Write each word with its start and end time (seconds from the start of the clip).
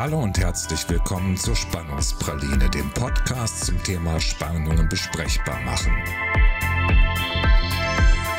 Hallo 0.00 0.20
und 0.20 0.38
herzlich 0.38 0.88
willkommen 0.88 1.36
zur 1.36 1.54
Spannungspraline, 1.54 2.70
dem 2.70 2.88
Podcast 2.92 3.66
zum 3.66 3.82
Thema 3.82 4.18
Spannungen 4.18 4.88
besprechbar 4.88 5.60
machen. 5.60 5.92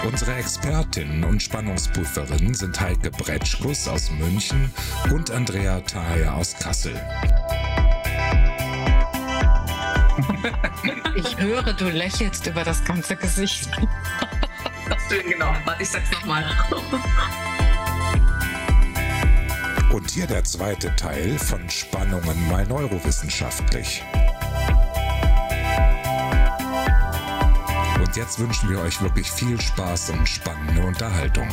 Unsere 0.04 0.34
Expertinnen 0.38 1.24
und 1.24 1.40
Spannungspufferin 1.44 2.56
sind 2.56 2.82
Heike 2.82 3.12
Bretschkus 3.12 3.88
aus 3.88 4.10
München 4.10 4.74
und 5.12 5.30
Andrea 5.30 5.80
Thayer 5.82 6.34
aus 6.34 6.56
Kassel. 6.56 7.00
Ich 11.14 11.38
höre, 11.38 11.74
du 11.74 11.90
lächelst 11.90 12.48
über 12.48 12.64
das 12.64 12.84
ganze 12.86 13.16
Gesicht. 13.16 13.70
genau, 15.30 15.54
ich 15.78 15.90
sag's 15.90 16.10
nochmal. 16.10 16.44
Hier 20.14 20.28
der 20.28 20.44
zweite 20.44 20.94
Teil 20.98 21.40
von 21.40 21.70
Spannungen 21.70 22.50
mal 22.50 22.68
neurowissenschaftlich. 22.68 24.04
Und 27.98 28.18
jetzt 28.18 28.38
wünschen 28.38 28.70
wir 28.70 28.80
euch 28.80 29.02
wirklich 29.02 29.32
viel 29.32 29.60
Spaß 29.62 30.10
und 30.10 30.28
spannende 30.28 30.86
Unterhaltung. 30.86 31.48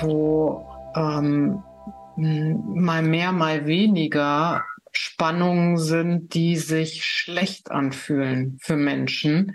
Wo 0.00 0.66
ähm, 0.96 1.62
mal 2.16 3.00
mehr, 3.00 3.30
mal 3.30 3.64
weniger 3.64 4.64
Spannungen 5.14 5.78
sind, 5.78 6.34
die 6.34 6.56
sich 6.56 7.04
schlecht 7.04 7.70
anfühlen 7.70 8.58
für 8.60 8.74
Menschen. 8.74 9.54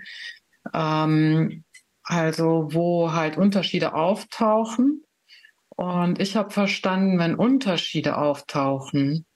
Ähm, 0.72 1.64
also 2.02 2.68
wo 2.70 3.12
halt 3.12 3.36
Unterschiede 3.36 3.92
auftauchen. 3.92 5.04
Und 5.68 6.18
ich 6.18 6.34
habe 6.34 6.50
verstanden, 6.50 7.18
wenn 7.18 7.34
Unterschiede 7.34 8.16
auftauchen, 8.16 9.26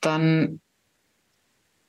dann 0.00 0.60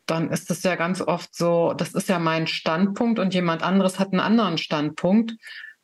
dann 0.08 0.32
ist 0.32 0.50
es 0.52 0.64
ja 0.64 0.76
ganz 0.76 1.02
oft 1.02 1.36
so, 1.36 1.74
das 1.74 1.94
ist 1.94 2.10
ja 2.10 2.20
mein 2.20 2.48
Standpunkt 2.48 3.18
und 3.20 3.34
jemand 3.34 3.64
anderes 3.64 4.00
hat 4.00 4.12
einen 4.12 4.20
anderen 4.20 4.58
Standpunkt. 4.58 5.34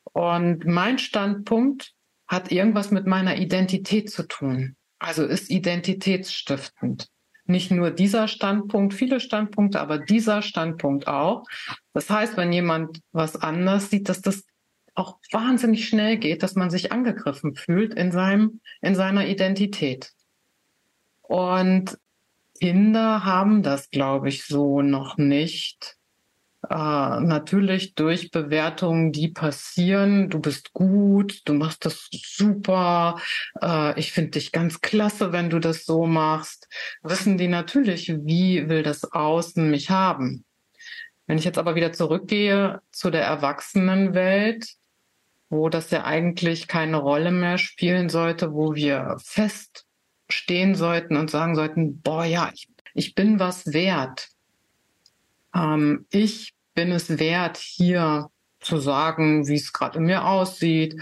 Und 0.03 0.65
mein 0.65 0.99
Standpunkt 0.99 1.93
hat 2.27 2.51
irgendwas 2.51 2.91
mit 2.91 3.07
meiner 3.07 3.37
Identität 3.37 4.11
zu 4.11 4.27
tun. 4.27 4.75
Also 4.99 5.25
ist 5.25 5.49
identitätsstiftend 5.49 7.09
nicht 7.51 7.71
nur 7.71 7.91
dieser 7.91 8.27
Standpunkt, 8.27 8.93
viele 8.93 9.19
Standpunkte, 9.19 9.79
aber 9.79 9.99
dieser 9.99 10.41
Standpunkt 10.41 11.07
auch. 11.07 11.43
Das 11.93 12.09
heißt, 12.09 12.37
wenn 12.37 12.51
jemand 12.51 13.01
was 13.11 13.35
anders 13.35 13.89
sieht, 13.89 14.09
dass 14.09 14.21
das 14.21 14.43
auch 14.95 15.19
wahnsinnig 15.31 15.87
schnell 15.87 16.17
geht, 16.17 16.43
dass 16.43 16.55
man 16.55 16.69
sich 16.69 16.91
angegriffen 16.91 17.55
fühlt 17.55 17.93
in 17.93 18.11
seinem, 18.11 18.61
in 18.81 18.95
seiner 18.95 19.27
Identität. 19.27 20.11
Und 21.21 21.97
Kinder 22.59 23.23
haben 23.23 23.63
das, 23.63 23.89
glaube 23.89 24.29
ich, 24.29 24.45
so 24.45 24.81
noch 24.81 25.17
nicht. 25.17 25.97
Äh, 26.69 26.75
natürlich 26.75 27.95
durch 27.95 28.29
Bewertungen, 28.29 29.11
die 29.11 29.29
passieren. 29.29 30.29
Du 30.29 30.39
bist 30.39 30.73
gut, 30.73 31.41
du 31.45 31.53
machst 31.53 31.85
das 31.85 32.07
super. 32.11 33.19
Äh, 33.61 33.99
ich 33.99 34.11
finde 34.11 34.31
dich 34.31 34.51
ganz 34.51 34.81
klasse, 34.81 35.31
wenn 35.31 35.49
du 35.49 35.59
das 35.59 35.85
so 35.85 36.05
machst. 36.05 36.67
Wissen 37.01 37.37
die 37.37 37.47
natürlich, 37.47 38.09
wie 38.25 38.69
will 38.69 38.83
das 38.83 39.11
Außen 39.11 39.71
mich 39.71 39.89
haben. 39.89 40.45
Wenn 41.25 41.37
ich 41.37 41.45
jetzt 41.45 41.57
aber 41.57 41.75
wieder 41.75 41.93
zurückgehe 41.93 42.81
zu 42.91 43.09
der 43.09 43.23
Erwachsenenwelt, 43.23 44.67
wo 45.49 45.67
das 45.69 45.89
ja 45.89 46.03
eigentlich 46.05 46.67
keine 46.67 46.97
Rolle 46.97 47.31
mehr 47.31 47.57
spielen 47.57 48.09
sollte, 48.09 48.53
wo 48.53 48.75
wir 48.75 49.17
fest 49.23 49.85
stehen 50.29 50.75
sollten 50.75 51.17
und 51.17 51.29
sagen 51.29 51.55
sollten, 51.55 52.01
boah 52.01 52.23
ja, 52.23 52.51
ich, 52.53 52.69
ich 52.93 53.15
bin 53.15 53.39
was 53.39 53.73
wert 53.73 54.30
ähm, 55.55 56.05
ich 56.09 56.53
bin 56.73 56.91
es 56.91 57.19
wert, 57.19 57.57
hier 57.57 58.29
zu 58.59 58.77
sagen, 58.77 59.47
wie 59.47 59.55
es 59.55 59.73
gerade 59.73 59.97
in 59.97 60.05
mir 60.05 60.25
aussieht, 60.25 61.01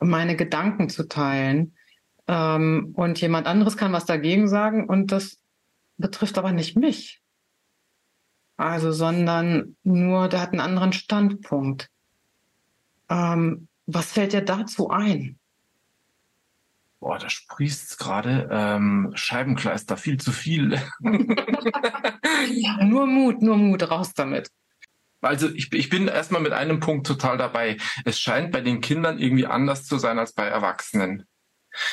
meine 0.00 0.36
Gedanken 0.36 0.88
zu 0.88 1.08
teilen. 1.08 1.76
Ähm, 2.26 2.92
und 2.96 3.20
jemand 3.20 3.46
anderes 3.46 3.76
kann 3.76 3.92
was 3.92 4.04
dagegen 4.04 4.48
sagen 4.48 4.88
und 4.88 5.12
das 5.12 5.38
betrifft 5.96 6.38
aber 6.38 6.52
nicht 6.52 6.76
mich. 6.76 7.22
Also, 8.56 8.90
sondern 8.90 9.76
nur, 9.82 10.28
der 10.28 10.40
hat 10.40 10.50
einen 10.50 10.60
anderen 10.60 10.92
Standpunkt. 10.92 11.88
Ähm, 13.08 13.68
was 13.86 14.12
fällt 14.12 14.32
dir 14.32 14.42
dazu 14.42 14.90
ein? 14.90 15.38
Boah, 17.00 17.18
da 17.18 17.28
sprießt 17.28 17.98
gerade 17.98 18.48
ähm, 18.50 19.12
Scheibenkleister, 19.14 19.96
viel 19.96 20.18
zu 20.18 20.32
viel. 20.32 20.80
ja, 22.50 22.84
nur 22.84 23.06
Mut, 23.06 23.42
nur 23.42 23.56
Mut, 23.56 23.88
raus 23.90 24.14
damit. 24.14 24.50
Also 25.20 25.48
ich, 25.50 25.72
ich 25.72 25.88
bin 25.88 26.08
erstmal 26.08 26.40
mit 26.40 26.52
einem 26.52 26.80
Punkt 26.80 27.06
total 27.06 27.36
dabei. 27.36 27.76
Es 28.04 28.18
scheint 28.18 28.52
bei 28.52 28.60
den 28.60 28.80
Kindern 28.80 29.18
irgendwie 29.18 29.46
anders 29.46 29.84
zu 29.84 29.98
sein 29.98 30.18
als 30.18 30.32
bei 30.32 30.46
Erwachsenen. 30.46 31.26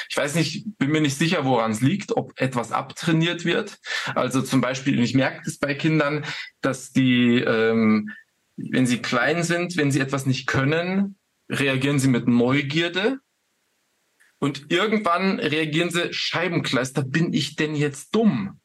Ich 0.10 0.16
weiß 0.16 0.36
nicht, 0.36 0.66
bin 0.78 0.92
mir 0.92 1.02
nicht 1.02 1.18
sicher, 1.18 1.44
woran 1.44 1.72
es 1.72 1.82
liegt, 1.82 2.16
ob 2.16 2.40
etwas 2.40 2.72
abtrainiert 2.72 3.44
wird. 3.44 3.80
Also 4.16 4.42
zum 4.42 4.62
Beispiel, 4.62 5.02
ich 5.02 5.14
merke 5.14 5.42
es 5.46 5.58
bei 5.58 5.74
Kindern, 5.74 6.26
dass 6.62 6.92
die, 6.92 7.40
ähm, 7.40 8.12
wenn 8.56 8.86
sie 8.86 9.02
klein 9.02 9.44
sind, 9.44 9.76
wenn 9.76 9.92
sie 9.92 10.00
etwas 10.00 10.26
nicht 10.26 10.48
können, 10.48 11.18
reagieren 11.50 12.00
sie 12.00 12.08
mit 12.08 12.28
Neugierde 12.28 13.20
und 14.44 14.74
irgendwann 14.74 15.40
reagieren 15.40 15.90
sie, 15.90 16.12
Scheibenkleister, 16.12 17.02
bin 17.02 17.32
ich 17.32 17.56
denn 17.56 17.76
jetzt 17.76 18.14
dumm? 18.14 18.60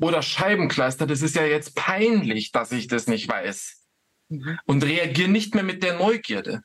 Oder 0.00 0.22
Scheibenkleister, 0.22 1.06
das 1.06 1.20
ist 1.20 1.36
ja 1.36 1.44
jetzt 1.44 1.76
peinlich, 1.76 2.50
dass 2.50 2.72
ich 2.72 2.86
das 2.86 3.08
nicht 3.08 3.28
weiß. 3.28 3.84
Mhm. 4.30 4.58
Und 4.64 4.82
reagieren 4.82 5.30
nicht 5.30 5.54
mehr 5.54 5.64
mit 5.64 5.82
der 5.82 5.98
Neugierde. 5.98 6.62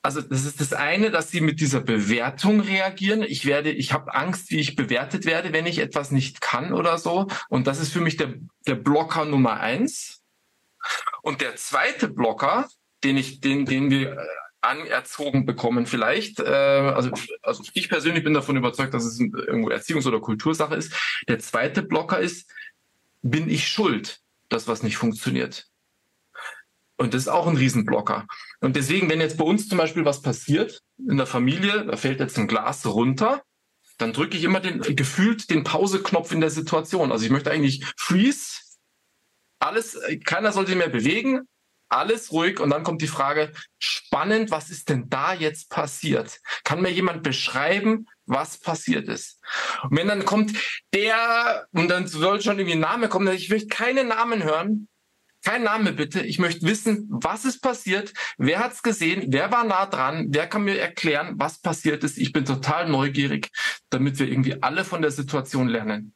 Also 0.00 0.22
das 0.22 0.46
ist 0.46 0.62
das 0.62 0.72
eine, 0.72 1.10
dass 1.10 1.30
sie 1.30 1.42
mit 1.42 1.60
dieser 1.60 1.82
Bewertung 1.82 2.60
reagieren. 2.60 3.22
Ich 3.22 3.44
werde, 3.44 3.72
ich 3.72 3.92
habe 3.92 4.14
Angst, 4.14 4.50
wie 4.50 4.60
ich 4.60 4.74
bewertet 4.74 5.26
werde, 5.26 5.52
wenn 5.52 5.66
ich 5.66 5.78
etwas 5.78 6.10
nicht 6.10 6.40
kann 6.40 6.72
oder 6.72 6.96
so. 6.96 7.26
Und 7.50 7.66
das 7.66 7.78
ist 7.78 7.92
für 7.92 8.00
mich 8.00 8.16
der, 8.16 8.36
der 8.66 8.76
Blocker 8.76 9.26
Nummer 9.26 9.60
eins. 9.60 10.22
Und 11.20 11.42
der 11.42 11.56
zweite 11.56 12.08
Blocker, 12.08 12.70
den 13.04 13.18
ich, 13.18 13.42
den, 13.42 13.66
den 13.66 13.90
wir 13.90 14.12
äh, 14.12 14.26
anerzogen 14.66 15.46
bekommen 15.46 15.86
vielleicht. 15.86 16.40
Äh, 16.40 16.44
also, 16.44 17.10
also 17.42 17.62
ich 17.74 17.88
persönlich 17.88 18.24
bin 18.24 18.34
davon 18.34 18.56
überzeugt, 18.56 18.94
dass 18.94 19.04
es 19.04 19.20
irgendwo 19.20 19.70
Erziehungs- 19.70 20.06
oder 20.06 20.20
Kultursache 20.20 20.74
ist. 20.74 20.92
Der 21.28 21.38
zweite 21.38 21.82
Blocker 21.82 22.18
ist, 22.18 22.50
bin 23.22 23.48
ich 23.48 23.68
schuld, 23.68 24.20
dass 24.48 24.68
was 24.68 24.82
nicht 24.82 24.96
funktioniert? 24.96 25.66
Und 26.96 27.12
das 27.12 27.22
ist 27.22 27.28
auch 27.28 27.46
ein 27.46 27.56
Riesenblocker. 27.56 28.26
Und 28.60 28.76
deswegen, 28.76 29.10
wenn 29.10 29.20
jetzt 29.20 29.36
bei 29.36 29.44
uns 29.44 29.68
zum 29.68 29.78
Beispiel 29.78 30.04
was 30.04 30.22
passiert 30.22 30.82
in 30.98 31.18
der 31.18 31.26
Familie, 31.26 31.84
da 31.84 31.96
fällt 31.96 32.20
jetzt 32.20 32.38
ein 32.38 32.48
Glas 32.48 32.86
runter, 32.86 33.42
dann 33.98 34.12
drücke 34.12 34.36
ich 34.36 34.44
immer 34.44 34.60
den 34.60 34.80
gefühlt 34.96 35.50
den 35.50 35.64
Pauseknopf 35.64 36.32
in 36.32 36.40
der 36.40 36.50
Situation. 36.50 37.12
Also 37.12 37.24
ich 37.24 37.30
möchte 37.30 37.50
eigentlich 37.50 37.84
freeze, 37.96 38.60
alles, 39.58 39.98
keiner 40.24 40.52
sollte 40.52 40.74
mehr 40.74 40.88
bewegen, 40.88 41.48
alles 41.88 42.32
ruhig 42.32 42.60
und 42.60 42.70
dann 42.70 42.82
kommt 42.82 43.02
die 43.02 43.06
Frage, 43.06 43.52
spannend, 43.78 44.50
was 44.50 44.70
ist 44.70 44.88
denn 44.88 45.08
da 45.08 45.34
jetzt 45.34 45.70
passiert? 45.70 46.40
Kann 46.64 46.82
mir 46.82 46.90
jemand 46.90 47.22
beschreiben, 47.22 48.06
was 48.26 48.58
passiert 48.58 49.08
ist? 49.08 49.40
Und 49.82 49.96
wenn 49.96 50.08
dann 50.08 50.24
kommt 50.24 50.52
der, 50.92 51.66
und 51.72 51.88
dann 51.88 52.06
soll 52.06 52.40
schon 52.40 52.58
irgendwie 52.58 52.76
ein 52.76 52.80
Name 52.80 53.08
kommen, 53.08 53.32
ich 53.34 53.50
möchte 53.50 53.68
keine 53.68 54.04
Namen 54.04 54.42
hören, 54.42 54.88
kein 55.44 55.62
Name 55.62 55.92
bitte. 55.92 56.22
Ich 56.22 56.40
möchte 56.40 56.66
wissen, 56.66 57.06
was 57.08 57.44
ist 57.44 57.60
passiert, 57.60 58.12
wer 58.36 58.58
hat's 58.58 58.82
gesehen, 58.82 59.26
wer 59.28 59.52
war 59.52 59.62
nah 59.62 59.86
dran, 59.86 60.26
wer 60.30 60.48
kann 60.48 60.64
mir 60.64 60.76
erklären, 60.76 61.34
was 61.36 61.60
passiert 61.60 62.02
ist. 62.02 62.18
Ich 62.18 62.32
bin 62.32 62.44
total 62.44 62.88
neugierig, 62.88 63.50
damit 63.88 64.18
wir 64.18 64.26
irgendwie 64.26 64.60
alle 64.60 64.84
von 64.84 65.02
der 65.02 65.12
Situation 65.12 65.68
lernen. 65.68 66.14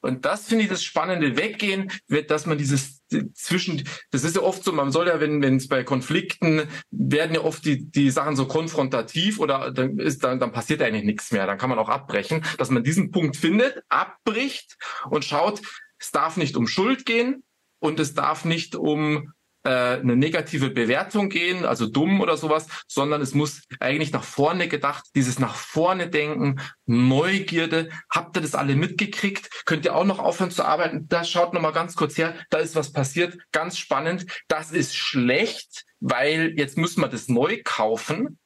Und 0.00 0.24
das 0.24 0.46
finde 0.46 0.64
ich 0.64 0.70
das 0.70 0.82
Spannende 0.84 1.36
weggehen, 1.36 1.90
wird, 2.08 2.30
dass 2.30 2.46
man 2.46 2.56
dieses 2.56 2.93
zwischen, 3.34 3.84
das 4.10 4.24
ist 4.24 4.36
ja 4.36 4.42
oft 4.42 4.64
so, 4.64 4.72
man 4.72 4.92
soll 4.92 5.08
ja, 5.08 5.20
wenn 5.20 5.42
wenn 5.42 5.56
es 5.56 5.68
bei 5.68 5.84
Konflikten 5.84 6.68
werden 6.90 7.34
ja 7.34 7.42
oft 7.42 7.64
die 7.64 7.90
die 7.90 8.10
Sachen 8.10 8.36
so 8.36 8.46
konfrontativ 8.46 9.38
oder 9.38 9.70
dann 9.70 9.98
ist 9.98 10.24
dann 10.24 10.40
dann 10.40 10.52
passiert 10.52 10.82
eigentlich 10.82 11.04
nichts 11.04 11.32
mehr, 11.32 11.46
dann 11.46 11.58
kann 11.58 11.70
man 11.70 11.78
auch 11.78 11.88
abbrechen, 11.88 12.44
dass 12.58 12.70
man 12.70 12.84
diesen 12.84 13.10
Punkt 13.10 13.36
findet, 13.36 13.82
abbricht 13.88 14.76
und 15.10 15.24
schaut, 15.24 15.60
es 15.98 16.10
darf 16.10 16.36
nicht 16.36 16.56
um 16.56 16.66
Schuld 16.66 17.06
gehen 17.06 17.44
und 17.78 18.00
es 18.00 18.14
darf 18.14 18.44
nicht 18.44 18.76
um 18.76 19.32
äh, 19.64 19.98
eine 19.98 20.16
negative 20.16 20.70
Bewertung 20.70 21.28
gehen, 21.28 21.64
also 21.64 21.86
dumm 21.86 22.20
oder 22.20 22.36
sowas, 22.36 22.66
sondern 22.86 23.20
es 23.22 23.34
muss 23.34 23.62
eigentlich 23.80 24.12
nach 24.12 24.24
vorne 24.24 24.68
gedacht, 24.68 25.04
dieses 25.14 25.38
nach 25.38 25.54
vorne 25.54 26.08
denken, 26.08 26.60
Neugierde. 26.86 27.88
Habt 28.10 28.36
ihr 28.36 28.42
das 28.42 28.54
alle 28.54 28.76
mitgekriegt? 28.76 29.64
Könnt 29.64 29.84
ihr 29.86 29.94
auch 29.94 30.04
noch 30.04 30.18
aufhören 30.18 30.50
zu 30.50 30.64
arbeiten? 30.64 31.08
Da 31.08 31.24
schaut 31.24 31.54
noch 31.54 31.62
mal 31.62 31.72
ganz 31.72 31.96
kurz 31.96 32.18
her, 32.18 32.34
da 32.50 32.58
ist 32.58 32.76
was 32.76 32.92
passiert, 32.92 33.38
ganz 33.52 33.78
spannend. 33.78 34.26
Das 34.48 34.70
ist 34.70 34.94
schlecht, 34.94 35.84
weil 36.00 36.52
jetzt 36.56 36.76
müssen 36.76 37.00
wir 37.00 37.08
das 37.08 37.28
neu 37.28 37.60
kaufen. 37.64 38.38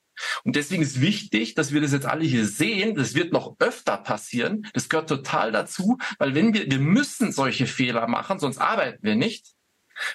Und 0.44 0.56
deswegen 0.56 0.82
ist 0.82 1.00
wichtig, 1.00 1.54
dass 1.54 1.72
wir 1.72 1.80
das 1.80 1.92
jetzt 1.92 2.06
alle 2.06 2.24
hier 2.24 2.46
sehen. 2.46 2.94
Das 2.94 3.14
wird 3.14 3.32
noch 3.32 3.56
öfter 3.58 3.96
passieren. 3.96 4.66
Das 4.74 4.88
gehört 4.88 5.08
total 5.08 5.52
dazu, 5.52 5.98
weil 6.18 6.34
wenn 6.34 6.54
wir, 6.54 6.70
wir 6.70 6.80
müssen 6.80 7.32
solche 7.32 7.66
Fehler 7.66 8.06
machen, 8.08 8.38
sonst 8.38 8.58
arbeiten 8.58 9.02
wir 9.02 9.16
nicht. 9.16 9.57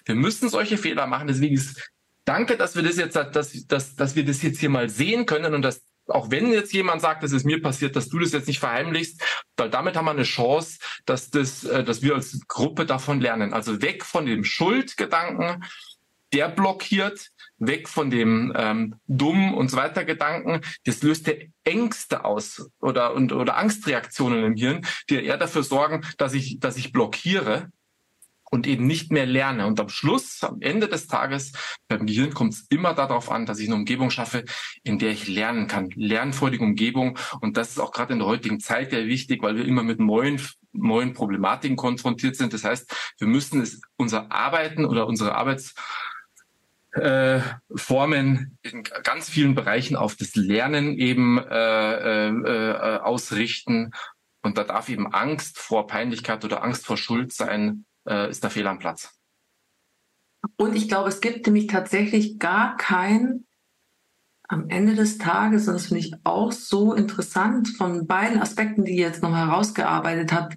Wir 0.06 0.16
müssen 0.16 0.50
solche 0.50 0.78
Fehler 0.78 1.08
machen. 1.08 1.28
Deswegen 1.28 1.56
ist 1.56 1.92
danke, 2.26 2.58
dass 2.58 2.76
wir 2.76 2.84
das 2.84 2.98
jetzt, 2.98 3.16
dass, 3.16 3.66
dass, 3.68 3.96
dass 3.96 4.16
wir 4.16 4.26
das 4.26 4.42
jetzt 4.42 4.60
hier 4.60 4.70
mal 4.70 4.90
sehen 4.90 5.26
können 5.26 5.54
und 5.54 5.62
dass 5.62 5.82
auch 6.08 6.32
wenn 6.32 6.52
jetzt 6.52 6.74
jemand 6.74 7.02
sagt, 7.02 7.24
das 7.24 7.32
ist 7.32 7.46
mir 7.46 7.62
passiert, 7.62 7.96
dass 7.96 8.10
du 8.10 8.20
das 8.20 8.34
jetzt 8.34 8.48
nicht 8.48 8.60
verheimlichst, 8.60 9.22
weil 9.56 9.70
damit 9.70 9.96
haben 9.96 10.06
wir 10.06 10.12
eine 10.12 10.24
Chance, 10.24 10.80
dass 11.06 11.30
das, 11.30 11.64
äh, 11.64 11.84
dass 11.84 12.02
wir 12.02 12.16
als 12.16 12.40
Gruppe 12.48 12.86
davon 12.86 13.22
lernen. 13.22 13.54
Also 13.54 13.82
weg 13.82 14.04
von 14.04 14.26
dem 14.26 14.44
Schuldgedanken, 14.44 15.64
der 16.34 16.50
blockiert, 16.50 17.30
weg 17.58 17.88
von 17.88 18.10
dem 18.10 18.52
ähm, 18.56 18.96
dumm 19.08 19.54
und 19.54 19.70
so 19.70 19.78
weiter 19.78 20.04
Gedanken. 20.04 20.62
Das 20.84 21.04
löst 21.04 21.28
der 21.28 21.38
Ängste 21.64 22.26
aus 22.26 22.70
oder 22.80 23.14
und 23.14 23.32
oder 23.32 23.56
Angstreaktionen 23.56 24.44
im 24.44 24.56
Hirn, 24.56 24.86
die 25.10 25.24
eher 25.24 25.38
dafür 25.38 25.64
sorgen, 25.64 26.06
dass 26.18 26.34
ich 26.34 26.60
dass 26.60 26.76
ich 26.76 26.92
blockiere 26.92 27.70
und 28.54 28.68
eben 28.68 28.86
nicht 28.86 29.12
mehr 29.12 29.26
lerne. 29.26 29.66
Und 29.66 29.80
am 29.80 29.90
Schluss, 29.90 30.44
am 30.44 30.62
Ende 30.62 30.88
des 30.88 31.08
Tages, 31.08 31.54
beim 31.88 32.06
Gehirn 32.06 32.36
kommt 32.36 32.54
es 32.54 32.68
immer 32.70 32.94
darauf 32.94 33.32
an, 33.32 33.48
dass 33.48 33.58
ich 33.58 33.68
eine 33.68 33.76
Umgebung 33.76 34.12
schaffe, 34.12 34.46
in 34.84 35.00
der 35.00 35.10
ich 35.10 35.28
lernen 35.28 35.68
kann. 35.68 35.90
Lernfreudige 35.96 36.64
Umgebung. 36.64 37.18
Und 37.42 37.58
das 37.58 37.72
ist 37.72 37.80
auch 37.80 37.92
gerade 37.92 38.14
in 38.14 38.20
der 38.20 38.28
heutigen 38.28 38.60
Zeit 38.60 38.92
sehr 38.92 39.08
wichtig, 39.08 39.42
weil 39.42 39.56
wir 39.56 39.66
immer 39.66 39.82
mit 39.82 40.00
neuen 40.00 40.40
neuen 40.72 41.14
Problematiken 41.14 41.78
konfrontiert 41.78 42.36
sind. 42.36 42.54
Das 42.54 42.64
heißt, 42.64 43.14
wir 43.18 43.28
müssen 43.28 43.60
es 43.60 43.82
unser 43.96 44.32
Arbeiten 44.32 44.86
oder 44.86 45.08
unsere 45.08 45.34
Arbeits 45.34 45.74
äh, 46.92 47.40
Formen 47.76 48.60
in 48.62 48.84
ganz 48.84 49.30
vielen 49.30 49.56
Bereichen 49.56 49.96
auf 49.96 50.16
das 50.16 50.36
Lernen 50.36 50.98
eben 51.00 51.40
äh, 51.40 52.28
äh, 52.28 52.30
äh, 52.30 52.98
ausrichten. 53.00 53.92
Und 54.44 54.60
da 54.60 54.64
darf 54.64 54.90
eben 54.90 55.12
Angst 55.12 55.58
vor 55.58 55.88
Peinlichkeit 55.88 56.46
oder 56.46 56.64
Angst 56.64 56.86
vor 56.86 56.98
Schuld 56.98 57.34
sein, 57.34 57.86
äh, 58.08 58.30
ist 58.30 58.44
da 58.44 58.50
fehl 58.50 58.68
am 58.68 58.80
Platz. 58.80 59.14
Und 60.58 60.76
ich 60.76 60.88
glaube, 60.88 61.10
es 61.10 61.22
gibt 61.22 61.46
nämlich 61.46 61.68
tatsächlich 61.68 62.38
gar 62.40 62.76
kein 62.78 63.46
am 64.50 64.70
Ende 64.70 64.94
des 64.94 65.18
Tages, 65.18 65.68
und 65.68 65.74
das 65.74 65.88
finde 65.88 66.02
ich 66.02 66.14
auch 66.24 66.52
so 66.52 66.94
interessant 66.94 67.70
von 67.70 68.06
beiden 68.06 68.42
Aspekten, 68.42 68.84
die 68.84 68.94
ihr 68.94 69.08
jetzt 69.08 69.24
noch 69.24 69.36
herausgearbeitet 69.36 70.32
habt, 70.32 70.56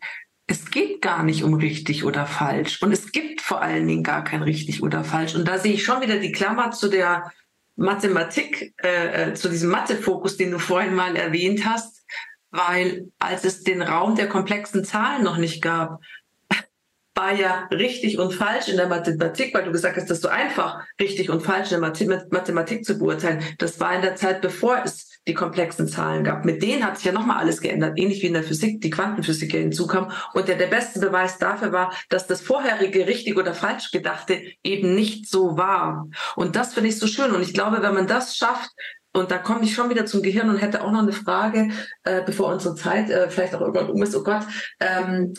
es 0.49 0.71
geht 0.71 1.03
gar 1.03 1.23
nicht 1.23 1.43
um 1.43 1.55
richtig 1.55 2.05
oder 2.05 2.27
falsch. 2.27 2.83
Und 2.83 2.93
es 2.93 3.11
gibt 3.11 3.41
vor 3.41 3.63
allen 3.63 3.87
Dingen 3.87 4.05
gar 4.05 4.23
kein 4.23 4.43
richtig 4.43 4.83
oder 4.83 5.03
falsch. 5.03 5.35
Und 5.35 5.47
da 5.49 5.59
sehe 5.59 5.73
ich 5.73 5.85
schon 5.85 6.03
wieder 6.03 6.19
die 6.19 6.33
Klammer 6.33 6.71
zu 6.71 6.89
der 6.89 7.33
Mathematik, 7.75 8.75
äh, 8.83 9.31
äh 9.31 9.35
zu 9.35 9.49
diesem 9.49 9.71
Mathefokus, 9.71 10.37
den 10.37 10.53
du 10.53 10.59
vorhin 10.59 10.95
mal 10.95 11.17
erwähnt 11.17 11.67
hast, 11.67 12.05
weil 12.51 13.11
als 13.19 13.45
es 13.45 13.65
den 13.65 13.83
Raum 13.83 14.15
der 14.15 14.29
komplexen 14.29 14.85
Zahlen 14.85 15.25
noch 15.25 15.37
nicht 15.37 15.63
gab, 15.63 16.01
war 17.17 17.35
ja 17.35 17.67
richtig 17.73 18.19
und 18.19 18.33
falsch 18.33 18.69
in 18.69 18.77
der 18.77 18.89
Mathematik, 18.89 19.55
weil 19.55 19.65
du 19.65 19.73
gesagt 19.73 19.97
hast, 19.97 20.11
dass 20.11 20.21
so 20.21 20.29
einfach 20.29 20.85
richtig 21.01 21.31
und 21.31 21.41
falsch 21.41 21.73
in 21.73 21.81
der 21.81 22.27
Mathematik 22.31 22.85
zu 22.85 22.99
beurteilen. 22.99 23.43
Das 23.59 23.81
war 23.81 23.95
in 23.95 24.03
der 24.03 24.17
Zeit, 24.17 24.43
bevor 24.43 24.83
es 24.85 25.17
die 25.27 25.35
komplexen 25.35 25.89
Zahlen 25.89 26.25
gab. 26.25 26.45
Mit 26.45 26.63
denen 26.63 26.85
hat 26.85 26.97
sich 26.97 27.07
ja 27.07 27.13
nochmal 27.13 27.39
alles 27.39 27.61
geändert, 27.61 27.99
ähnlich 27.99 28.23
wie 28.23 28.27
in 28.27 28.35
der 28.35 28.45
Physik, 28.45 28.81
die 28.83 28.91
Quantenphysik 28.91 29.53
ja 29.55 29.61
hinzukam. 29.61 30.13
Und 30.35 30.47
der, 30.47 30.57
der 30.57 30.69
beste 30.69 31.01
Beweis 31.01 31.39
dafür 31.39 31.73
war, 31.73 31.93
dass 32.11 32.27
das 32.27 32.43
vorherige 32.43 33.07
richtig 33.07 33.37
oder 33.37 33.55
falsch 33.55 33.91
gedachte 33.91 34.41
eben 34.63 34.95
nicht 34.95 35.29
so 35.29 35.57
war. 35.57 36.07
Und 36.37 36.55
das 36.55 36.75
finde 36.75 36.91
ich 36.91 36.99
so 36.99 37.07
schön. 37.07 37.33
Und 37.33 37.43
ich 37.43 37.55
glaube, 37.55 37.83
wenn 37.83 37.95
man 37.95 38.07
das 38.07 38.37
schafft, 38.37 38.71
und 39.15 39.31
da 39.31 39.39
komme 39.39 39.65
ich 39.65 39.75
schon 39.75 39.89
wieder 39.89 40.05
zum 40.05 40.23
Gehirn 40.23 40.51
und 40.51 40.59
hätte 40.59 40.85
auch 40.85 40.93
noch 40.93 41.01
eine 41.01 41.13
Frage, 41.13 41.71
äh, 42.05 42.23
bevor 42.25 42.53
unsere 42.53 42.75
Zeit 42.75 43.09
äh, 43.09 43.31
vielleicht 43.31 43.55
auch 43.55 43.63
irgendwann 43.63 43.89
um 43.89 44.03
ist, 44.03 44.15
oh 44.15 44.23
Gott, 44.23 44.43
ähm, 44.79 45.33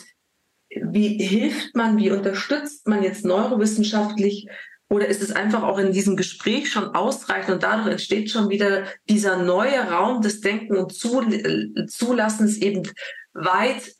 wie 0.70 1.22
hilft 1.22 1.74
man, 1.74 1.96
wie 1.96 2.10
unterstützt 2.10 2.86
man 2.86 3.02
jetzt 3.02 3.24
neurowissenschaftlich 3.24 4.48
oder 4.90 5.06
ist 5.06 5.22
es 5.22 5.32
einfach 5.32 5.62
auch 5.62 5.78
in 5.78 5.92
diesem 5.92 6.16
Gespräch 6.16 6.70
schon 6.70 6.94
ausreichend 6.94 7.54
und 7.54 7.62
dadurch 7.62 7.88
entsteht 7.88 8.30
schon 8.30 8.48
wieder 8.48 8.84
dieser 9.08 9.42
neue 9.42 9.90
Raum 9.90 10.22
des 10.22 10.40
Denken 10.40 10.76
und 10.76 10.94
Zulassens 10.94 12.56
eben 12.58 12.88
weit 13.34 13.92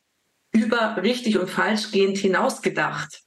über 0.51 0.97
richtig 1.01 1.37
und 1.37 1.49
falsch 1.49 1.91
gehend 1.91 2.17
hinausgedacht? 2.17 3.21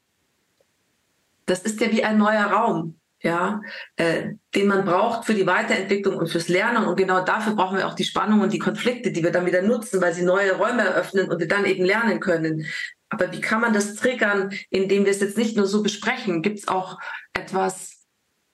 Das 1.46 1.60
ist 1.60 1.80
ja 1.80 1.92
wie 1.92 2.02
ein 2.02 2.18
neuer 2.18 2.46
Raum, 2.46 2.98
ja, 3.20 3.60
äh, 3.94 4.30
den 4.56 4.66
man 4.66 4.84
braucht 4.84 5.24
für 5.24 5.34
die 5.34 5.46
Weiterentwicklung 5.46 6.16
und 6.16 6.28
fürs 6.28 6.48
Lernen. 6.48 6.84
Und 6.84 6.96
genau 6.96 7.24
dafür 7.24 7.54
brauchen 7.54 7.76
wir 7.76 7.86
auch 7.86 7.94
die 7.94 8.04
Spannung 8.04 8.40
und 8.40 8.52
die 8.52 8.58
Konflikte, 8.58 9.12
die 9.12 9.22
wir 9.22 9.30
dann 9.30 9.46
wieder 9.46 9.62
nutzen, 9.62 10.00
weil 10.00 10.14
sie 10.14 10.24
neue 10.24 10.56
Räume 10.56 10.82
eröffnen 10.82 11.30
und 11.30 11.38
wir 11.38 11.48
dann 11.48 11.64
eben 11.64 11.84
lernen 11.84 12.18
können. 12.18 12.66
Aber 13.12 13.30
wie 13.30 13.42
kann 13.42 13.60
man 13.60 13.74
das 13.74 13.94
triggern, 13.96 14.54
indem 14.70 15.04
wir 15.04 15.10
es 15.10 15.20
jetzt 15.20 15.36
nicht 15.36 15.54
nur 15.54 15.66
so 15.66 15.82
besprechen? 15.82 16.40
Gibt 16.40 16.60
es 16.60 16.68
auch 16.68 16.98
etwas, 17.34 18.06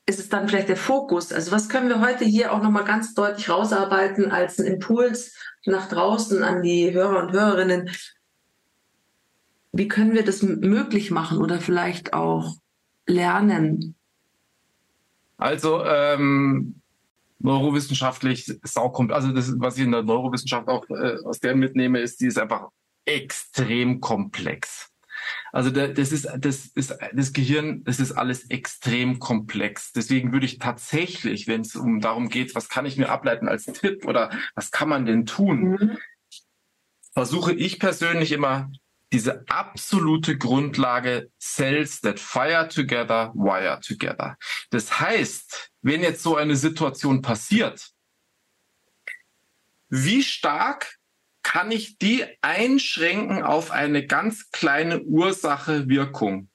ist 0.05 0.19
es 0.19 0.28
dann 0.28 0.49
vielleicht 0.49 0.69
der 0.69 0.76
Fokus? 0.76 1.32
Also 1.32 1.52
was 1.52 1.69
können 1.69 1.88
wir 1.88 2.00
heute 2.00 2.25
hier 2.25 2.52
auch 2.52 2.60
nochmal 2.60 2.82
ganz 2.82 3.14
deutlich 3.14 3.49
rausarbeiten 3.49 4.32
als 4.32 4.58
einen 4.58 4.75
Impuls 4.75 5.37
nach 5.64 5.88
draußen 5.88 6.43
an 6.43 6.62
die 6.62 6.93
Hörer 6.93 7.22
und 7.22 7.32
Hörerinnen? 7.32 7.88
Wie 9.70 9.87
können 9.87 10.14
wir 10.14 10.25
das 10.25 10.43
möglich 10.43 11.12
machen 11.12 11.38
oder 11.38 11.60
vielleicht 11.60 12.12
auch 12.12 12.56
lernen? 13.06 13.94
Also 15.37 15.84
ähm, 15.84 16.81
neurowissenschaftlich 17.38 18.58
saukommt. 18.64 19.12
Also 19.12 19.31
das, 19.31 19.55
was 19.58 19.76
ich 19.76 19.84
in 19.84 19.93
der 19.93 20.02
Neurowissenschaft 20.02 20.66
auch 20.66 20.84
äh, 20.90 21.19
aus 21.25 21.38
der 21.38 21.55
mitnehme, 21.55 22.00
ist, 22.00 22.20
die 22.20 22.26
ist 22.26 22.40
einfach 22.40 22.70
extrem 23.08 24.00
komplex. 24.00 24.90
Also 25.52 25.70
das 25.70 26.12
ist 26.12 26.28
das 26.38 26.66
ist 26.66 26.96
das 27.12 27.32
Gehirn, 27.32 27.82
das 27.84 28.00
ist 28.00 28.12
alles 28.12 28.50
extrem 28.50 29.19
komplex. 29.19 29.93
Deswegen 29.93 30.32
würde 30.32 30.46
ich 30.46 30.58
tatsächlich, 30.58 31.46
wenn 31.49 31.62
es 31.62 31.75
um 31.75 32.00
darum 32.00 32.28
geht, 32.28 32.55
was 32.55 32.69
kann 32.69 32.87
ich 32.87 32.96
mir 32.96 33.08
ableiten 33.08 33.49
als 33.49 33.64
Tipp 33.64 34.05
oder 34.06 34.31
was 34.55 34.70
kann 34.70 34.88
man 34.88 35.06
denn 35.06 35.26
tun, 35.26 35.70
mhm. 35.70 35.99
versuche 37.12 37.52
ich 37.52 37.78
persönlich 37.78 38.32
immer 38.32 38.70
diese 39.12 39.44
absolute 39.49 40.37
Grundlage 40.37 41.31
Cells 41.41 42.03
that 42.03 42.20
fire 42.20 42.69
together, 42.69 43.32
wire 43.34 43.81
together. 43.81 44.36
Das 44.70 45.00
heißt, 45.00 45.70
wenn 45.81 46.03
jetzt 46.03 46.22
so 46.22 46.36
eine 46.36 46.56
Situation 46.56 47.22
passiert, 47.22 47.91
wie 49.88 50.22
stark 50.22 50.97
kann 51.48 51.70
ich 51.70 51.96
die 51.96 52.26
einschränken 52.43 53.43
auf 53.43 53.70
eine 53.70 54.06
ganz 54.06 54.50
kleine 54.50 55.00
Ursache-Wirkung. 55.00 56.50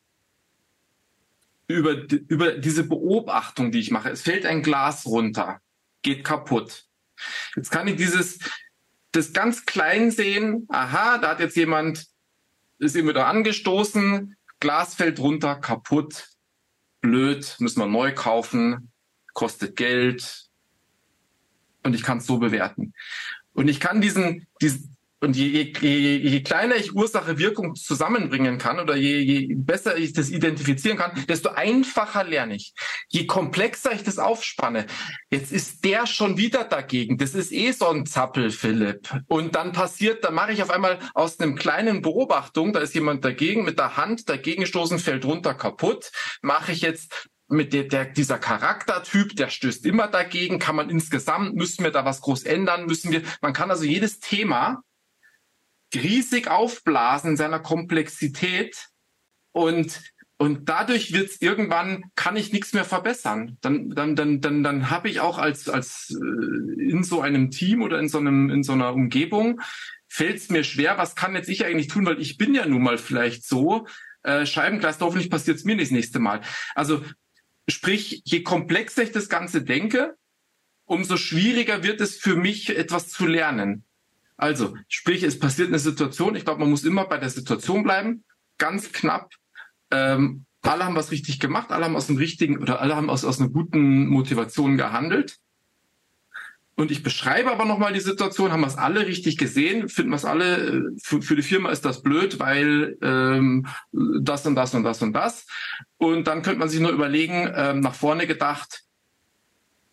Über, 1.67 1.93
über 2.27 2.51
diese 2.51 2.83
Beobachtung, 2.83 3.71
die 3.71 3.79
ich 3.79 3.89
mache. 3.89 4.11
Es 4.11 4.21
fällt 4.21 4.45
ein 4.45 4.61
Glas 4.61 5.07
runter, 5.07 5.61
geht 6.03 6.23
kaputt. 6.23 6.85
Jetzt 7.55 7.71
kann 7.71 7.87
ich 7.87 7.95
dieses, 7.95 8.37
das 9.13 9.33
ganz 9.33 9.65
klein 9.65 10.11
sehen. 10.11 10.67
Aha, 10.69 11.17
da 11.17 11.29
hat 11.29 11.39
jetzt 11.39 11.57
jemand, 11.57 12.05
ist 12.77 12.95
ihm 12.95 13.07
wieder 13.07 13.25
angestoßen, 13.25 14.37
Glas 14.59 14.93
fällt 14.93 15.17
runter, 15.17 15.55
kaputt, 15.55 16.27
blöd, 17.01 17.55
müssen 17.57 17.79
wir 17.79 17.87
neu 17.87 18.13
kaufen, 18.13 18.91
kostet 19.33 19.75
Geld. 19.75 20.51
Und 21.81 21.95
ich 21.95 22.03
kann 22.03 22.19
es 22.19 22.27
so 22.27 22.37
bewerten. 22.37 22.93
Und 23.53 23.67
ich 23.67 23.79
kann 23.79 24.01
diesen, 24.01 24.47
diesen 24.61 24.93
und 25.23 25.37
je, 25.37 25.71
je, 25.79 26.17
je 26.17 26.41
kleiner 26.41 26.75
ich 26.75 26.93
Ursache-Wirkung 26.93 27.75
zusammenbringen 27.75 28.57
kann 28.57 28.79
oder 28.79 28.97
je, 28.97 29.19
je 29.19 29.55
besser 29.55 29.95
ich 29.95 30.11
das 30.11 30.29
identifizieren 30.29 30.97
kann, 30.97 31.25
desto 31.29 31.49
einfacher 31.49 32.25
lerne 32.25 32.55
ich. 32.55 32.73
Je 33.07 33.25
komplexer 33.25 33.93
ich 33.93 34.03
das 34.03 34.19
aufspanne, 34.19 34.85
jetzt 35.31 35.53
ist 35.53 35.85
der 35.85 36.07
schon 36.07 36.37
wieder 36.37 36.65
dagegen. 36.65 37.17
Das 37.17 37.35
ist 37.35 37.53
eh 37.53 37.71
so 37.71 37.87
ein 37.87 38.05
Zappel, 38.05 38.51
Philipp. 38.51 39.09
Und 39.29 39.55
dann 39.55 39.71
passiert, 39.71 40.25
dann 40.25 40.33
mache 40.33 40.51
ich 40.51 40.61
auf 40.61 40.69
einmal 40.69 40.99
aus 41.13 41.39
einem 41.39 41.55
kleinen 41.55 42.01
Beobachtung, 42.01 42.73
da 42.73 42.81
ist 42.81 42.93
jemand 42.93 43.23
dagegen, 43.23 43.63
mit 43.63 43.79
der 43.79 43.95
Hand 43.95 44.27
dagegen 44.27 44.65
stoßen, 44.65 44.99
fällt 44.99 45.23
runter 45.23 45.53
kaputt, 45.53 46.11
mache 46.41 46.73
ich 46.73 46.81
jetzt 46.81 47.29
mit 47.53 47.71
der, 47.73 47.85
der, 47.85 48.05
dieser 48.05 48.39
Charaktertyp, 48.39 49.35
der 49.35 49.49
stößt 49.49 49.85
immer 49.85 50.07
dagegen, 50.07 50.59
kann 50.59 50.75
man 50.75 50.89
insgesamt, 50.89 51.55
müssen 51.55 51.83
wir 51.83 51.91
da 51.91 52.03
was 52.03 52.21
groß 52.21 52.43
ändern, 52.43 52.85
müssen 52.85 53.11
wir, 53.11 53.21
man 53.41 53.53
kann 53.53 53.71
also 53.71 53.85
jedes 53.85 54.19
Thema 54.19 54.83
riesig 55.95 56.49
aufblasen 56.49 57.31
in 57.31 57.37
seiner 57.37 57.59
Komplexität 57.59 58.89
und 59.51 60.01
Und 60.39 60.67
dadurch 60.67 61.13
wird's 61.13 61.37
irgendwann, 61.41 62.03
kann 62.15 62.35
ich 62.35 62.51
nichts 62.51 62.73
mehr 62.73 62.83
verbessern. 62.83 63.57
Dann, 63.61 63.91
dann, 63.91 64.15
dann, 64.15 64.41
dann, 64.41 64.63
dann 64.63 64.89
habe 64.89 65.07
ich 65.07 65.21
auch 65.21 65.37
als, 65.37 65.69
als 65.69 66.09
äh, 66.09 66.81
in 66.91 67.03
so 67.03 67.21
einem 67.21 67.49
Team 67.49 67.81
oder 67.81 67.99
in 67.99 68.09
so 68.09 68.17
einem, 68.17 68.49
in 68.49 68.63
so 68.63 68.73
einer 68.73 68.93
Umgebung, 68.93 69.61
fällt 70.09 70.37
es 70.37 70.49
mir 70.49 70.63
schwer, 70.63 70.97
was 70.97 71.15
kann 71.15 71.35
jetzt 71.35 71.49
ich 71.49 71.63
eigentlich 71.63 71.87
tun, 71.87 72.05
weil 72.05 72.19
ich 72.19 72.37
bin 72.37 72.53
ja 72.55 72.65
nun 72.65 72.81
mal 72.81 72.97
vielleicht 72.97 73.45
so, 73.47 73.87
äh, 74.23 74.45
Scheibenglas, 74.45 74.99
hoffentlich 74.99 75.29
passiert 75.29 75.57
es 75.57 75.65
mir 75.65 75.75
nicht 75.75 75.91
das 75.91 75.95
nächste 75.95 76.19
Mal. 76.19 76.41
Also 76.75 77.03
sprich, 77.67 78.21
je 78.25 78.43
komplexer 78.43 79.03
ich 79.03 79.11
das 79.11 79.29
Ganze 79.29 79.63
denke, 79.63 80.15
umso 80.85 81.17
schwieriger 81.17 81.83
wird 81.83 82.01
es 82.01 82.17
für 82.17 82.35
mich, 82.35 82.75
etwas 82.75 83.09
zu 83.09 83.25
lernen. 83.25 83.83
Also, 84.37 84.75
sprich, 84.87 85.23
es 85.23 85.39
passiert 85.39 85.69
eine 85.69 85.79
Situation, 85.79 86.35
ich 86.35 86.43
glaube, 86.43 86.59
man 86.59 86.69
muss 86.69 86.83
immer 86.83 87.05
bei 87.05 87.17
der 87.17 87.29
Situation 87.29 87.83
bleiben, 87.83 88.23
ganz 88.57 88.91
knapp. 88.91 89.31
Ähm, 89.91 90.45
alle 90.61 90.85
haben 90.85 90.95
was 90.95 91.11
richtig 91.11 91.39
gemacht, 91.39 91.71
alle 91.71 91.85
haben 91.85 91.95
aus 91.95 92.07
dem 92.07 92.17
richtigen 92.17 92.57
oder 92.57 92.81
alle 92.81 92.95
haben 92.95 93.09
aus, 93.09 93.25
aus 93.25 93.39
einer 93.39 93.49
guten 93.49 94.07
Motivation 94.07 94.77
gehandelt. 94.77 95.39
Und 96.75 96.89
ich 96.89 97.03
beschreibe 97.03 97.51
aber 97.51 97.65
nochmal 97.65 97.93
die 97.93 97.99
Situation, 97.99 98.51
haben 98.51 98.61
wir 98.61 98.67
es 98.67 98.77
alle 98.77 99.05
richtig 99.05 99.37
gesehen, 99.37 99.89
finden 99.89 100.11
wir 100.11 100.15
es 100.15 100.25
alle, 100.25 100.57
äh, 100.57 100.81
für, 101.03 101.21
für, 101.21 101.35
die 101.35 101.43
Firma 101.43 101.69
ist 101.69 101.85
das 101.85 102.01
blöd, 102.01 102.39
weil 102.39 102.97
ähm, 103.03 103.67
das 103.91 104.45
und 104.47 104.55
das 104.55 104.73
und 104.73 104.83
das 104.83 105.01
und 105.01 105.13
das. 105.13 105.45
Und 105.97 106.25
dann 106.25 106.41
könnte 106.41 106.59
man 106.59 106.69
sich 106.69 106.79
nur 106.79 106.91
überlegen, 106.91 107.51
ähm, 107.55 107.81
nach 107.81 107.93
vorne 107.93 108.25
gedacht, 108.25 108.83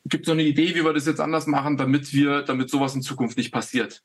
gibt 0.07 0.25
es 0.25 0.29
noch 0.29 0.35
eine 0.35 0.45
Idee, 0.45 0.75
wie 0.75 0.85
wir 0.85 0.95
das 0.95 1.07
jetzt 1.07 1.21
anders 1.21 1.47
machen, 1.47 1.77
damit 1.77 2.15
wir, 2.15 2.43
damit 2.43 2.71
sowas 2.71 2.95
in 2.95 3.03
Zukunft 3.03 3.37
nicht 3.37 3.53
passiert. 3.53 4.03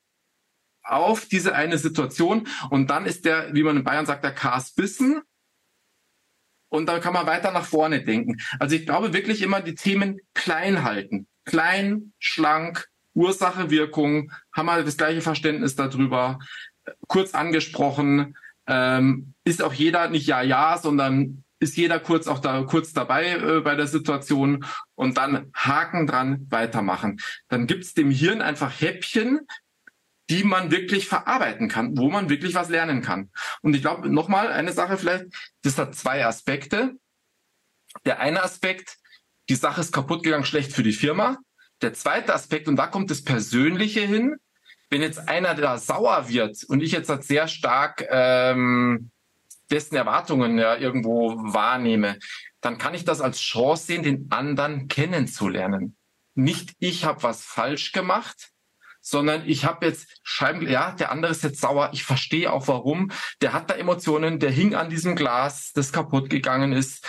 Auf 0.84 1.26
diese 1.26 1.56
eine 1.56 1.78
Situation 1.78 2.48
und 2.70 2.90
dann 2.90 3.06
ist 3.06 3.24
der, 3.26 3.54
wie 3.54 3.64
man 3.64 3.78
in 3.78 3.84
Bayern 3.86 4.06
sagt, 4.06 4.24
der 4.24 4.34
Kars 4.34 4.74
bissen 4.74 5.22
und 6.68 6.88
dann 6.88 7.00
kann 7.00 7.14
man 7.14 7.26
weiter 7.26 7.52
nach 7.52 7.66
vorne 7.66 8.04
denken. 8.04 8.38
Also 8.60 8.76
ich 8.76 8.86
glaube 8.86 9.14
wirklich 9.14 9.42
immer 9.42 9.62
die 9.62 9.76
Themen 9.76 10.20
klein 10.34 10.84
halten 10.84 11.28
klein, 11.46 12.14
schlank, 12.20 12.88
Ursache, 13.14 13.70
Wirkung, 13.70 14.32
haben 14.54 14.66
wir 14.66 14.84
das 14.84 14.98
gleiche 14.98 15.22
Verständnis 15.22 15.76
darüber, 15.76 16.40
kurz 17.08 17.34
angesprochen, 17.34 18.36
ähm, 18.68 19.34
ist 19.44 19.62
auch 19.62 19.74
jeder 19.74 20.10
nicht 20.10 20.28
ja, 20.28 20.42
ja, 20.42 20.78
sondern 20.78 21.44
ist 21.60 21.78
jeder 21.78 22.00
kurz 22.00 22.28
auch 22.28 22.40
da 22.40 22.64
kurz 22.64 22.94
dabei 22.94 23.32
äh, 23.32 23.62
bei 23.62 23.76
der 23.76 23.88
Situation 23.88 24.66
und 24.96 25.18
dann 25.18 25.52
Haken 25.56 26.08
dran 26.08 26.48
weitermachen. 26.50 27.20
Dann 27.48 27.68
gibt's 27.68 27.94
dem 27.94 28.12
Hirn 28.12 28.42
einfach 28.42 28.82
Häppchen, 28.82 29.40
die 30.30 30.44
man 30.44 30.72
wirklich 30.72 31.08
verarbeiten 31.08 31.70
kann, 31.70 31.98
wo 31.98 32.10
man 32.10 32.30
wirklich 32.30 32.56
was 32.56 32.70
lernen 32.70 33.02
kann. 33.02 33.32
Und 33.62 33.76
ich 33.76 33.82
glaube, 33.82 34.10
nochmal 34.10 34.52
eine 34.52 34.74
Sache 34.74 34.98
vielleicht, 34.98 35.26
das 35.62 35.78
hat 35.78 35.96
zwei 35.96 36.26
Aspekte. 36.26 36.96
Der 38.06 38.20
eine 38.20 38.44
Aspekt, 38.44 38.98
die 39.50 39.56
Sache 39.56 39.82
ist 39.82 39.92
kaputt 39.92 40.24
gegangen, 40.24 40.46
schlecht 40.46 40.74
für 40.74 40.84
die 40.84 40.94
Firma. 40.94 41.38
Der 41.82 41.94
zweite 41.94 42.34
Aspekt, 42.34 42.68
und 42.68 42.78
da 42.78 42.88
kommt 42.88 43.12
das 43.12 43.24
Persönliche 43.24 44.02
hin, 44.02 44.36
wenn 44.90 45.02
jetzt 45.02 45.28
einer 45.28 45.56
da 45.56 45.78
sauer 45.78 46.30
wird 46.30 46.64
und 46.64 46.82
ich 46.82 46.92
jetzt 46.92 47.10
halt 47.10 47.24
sehr 47.24 47.48
stark 47.48 48.06
ähm, 48.10 49.12
dessen 49.70 49.96
Erwartungen 49.96 50.58
ja 50.58 50.76
irgendwo 50.76 51.36
wahrnehme, 51.38 52.20
dann 52.62 52.78
kann 52.78 52.94
ich 52.94 53.04
das 53.04 53.22
als 53.22 53.40
Chance 53.40 53.88
sehen, 53.88 54.04
den 54.04 54.28
anderen 54.32 54.88
kennenzulernen. 54.88 55.98
Nicht 56.36 56.74
ich 56.80 57.06
habe 57.06 57.24
was 57.24 57.44
falsch 57.44 57.92
gemacht, 57.92 58.52
sondern 59.02 59.48
ich 59.48 59.66
habe 59.66 59.86
jetzt 59.86 60.08
scheinbar, 60.24 60.70
ja, 60.70 60.92
der 60.92 61.12
andere 61.12 61.32
ist 61.32 61.44
jetzt 61.44 61.62
sauer, 61.62 61.92
ich 61.94 62.04
verstehe 62.04 62.52
auch 62.52 62.68
warum, 62.68 63.12
der 63.42 63.54
hat 63.54 63.70
da 63.70 63.76
Emotionen, 63.76 64.40
der 64.40 64.52
hing 64.52 64.76
an 64.76 64.90
diesem 64.90 65.16
Glas, 65.16 65.72
das 65.74 65.92
kaputt 65.92 66.30
gegangen 66.30 66.74
ist 66.74 67.08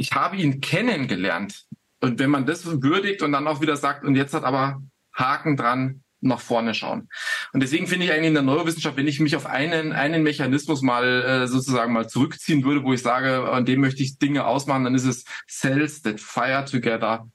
ich 0.00 0.12
habe 0.12 0.36
ihn 0.36 0.62
kennengelernt. 0.62 1.66
Und 2.00 2.18
wenn 2.18 2.30
man 2.30 2.46
das 2.46 2.64
würdigt 2.82 3.20
und 3.22 3.32
dann 3.32 3.46
auch 3.46 3.60
wieder 3.60 3.76
sagt, 3.76 4.02
und 4.02 4.16
jetzt 4.16 4.32
hat 4.32 4.44
aber 4.44 4.82
Haken 5.12 5.58
dran, 5.58 6.02
nach 6.22 6.40
vorne 6.40 6.74
schauen. 6.74 7.08
Und 7.52 7.62
deswegen 7.62 7.86
finde 7.86 8.06
ich 8.06 8.12
eigentlich 8.12 8.28
in 8.28 8.34
der 8.34 8.42
Neurowissenschaft, 8.42 8.96
wenn 8.96 9.06
ich 9.06 9.20
mich 9.20 9.36
auf 9.36 9.44
einen, 9.44 9.92
einen 9.92 10.22
Mechanismus 10.22 10.80
mal 10.80 11.04
äh, 11.04 11.46
sozusagen 11.46 11.92
mal 11.92 12.08
zurückziehen 12.08 12.64
würde, 12.64 12.82
wo 12.82 12.94
ich 12.94 13.02
sage, 13.02 13.50
an 13.50 13.66
dem 13.66 13.80
möchte 13.80 14.02
ich 14.02 14.18
Dinge 14.18 14.46
ausmachen, 14.46 14.84
dann 14.84 14.94
ist 14.94 15.04
es 15.04 15.24
Cells 15.48 16.00
that 16.02 16.20
fire 16.20 16.64
together, 16.64 17.28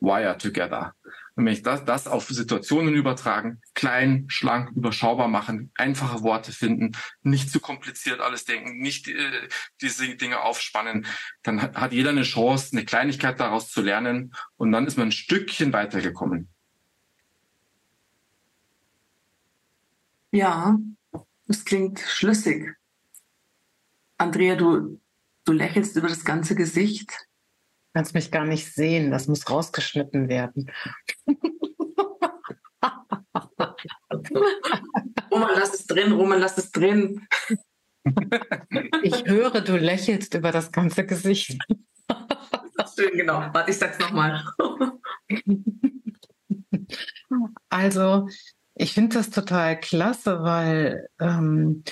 wire 0.00 0.36
together. 0.38 0.94
Und 1.34 1.46
wenn 1.46 1.52
ich 1.54 1.62
das, 1.62 1.84
das 1.84 2.06
auf 2.06 2.28
Situationen 2.28 2.94
übertragen, 2.94 3.62
klein, 3.74 4.26
schlank, 4.28 4.70
überschaubar 4.76 5.28
machen, 5.28 5.70
einfache 5.76 6.22
Worte 6.22 6.52
finden, 6.52 6.92
nicht 7.22 7.50
zu 7.50 7.58
kompliziert 7.58 8.20
alles 8.20 8.44
denken, 8.44 8.78
nicht 8.78 9.08
äh, 9.08 9.48
diese 9.80 10.14
Dinge 10.16 10.40
aufspannen, 10.42 11.06
dann 11.42 11.62
hat, 11.62 11.92
jeder 11.92 12.10
eine 12.10 12.22
Chance, 12.22 12.76
eine 12.76 12.84
Kleinigkeit 12.84 13.40
daraus 13.40 13.70
zu 13.70 13.80
lernen 13.80 14.34
und 14.56 14.72
dann 14.72 14.86
ist 14.86 14.98
man 14.98 15.08
ein 15.08 15.12
Stückchen 15.12 15.72
weitergekommen. 15.72 16.48
Ja, 20.32 20.78
das 21.46 21.64
klingt 21.64 22.00
schlüssig. 22.00 22.74
Andrea, 24.18 24.54
du, 24.56 25.00
du 25.44 25.52
lächelst 25.52 25.96
über 25.96 26.08
das 26.08 26.24
ganze 26.24 26.54
Gesicht 26.54 27.12
kannst 27.94 28.14
mich 28.14 28.30
gar 28.30 28.44
nicht 28.44 28.72
sehen. 28.72 29.10
Das 29.10 29.28
muss 29.28 29.48
rausgeschnitten 29.48 30.28
werden. 30.28 30.70
Roman, 35.30 35.50
lass 35.56 35.74
es 35.74 35.86
drin. 35.86 36.12
Roman, 36.12 36.40
lass 36.40 36.58
es 36.58 36.70
drin. 36.70 37.26
Ich 39.02 39.24
höre, 39.26 39.60
du 39.60 39.76
lächelst 39.76 40.34
über 40.34 40.50
das 40.52 40.72
ganze 40.72 41.06
Gesicht. 41.06 41.58
Das 42.76 42.90
ist 42.90 43.00
schön, 43.00 43.16
genau. 43.16 43.38
Warte, 43.52 43.70
ich 43.70 43.78
sag's 43.78 43.98
nochmal. 43.98 44.44
Also, 47.68 48.28
ich 48.74 48.92
finde 48.92 49.16
das 49.16 49.30
total 49.30 49.78
klasse, 49.78 50.42
weil 50.42 51.08
ähm, 51.20 51.84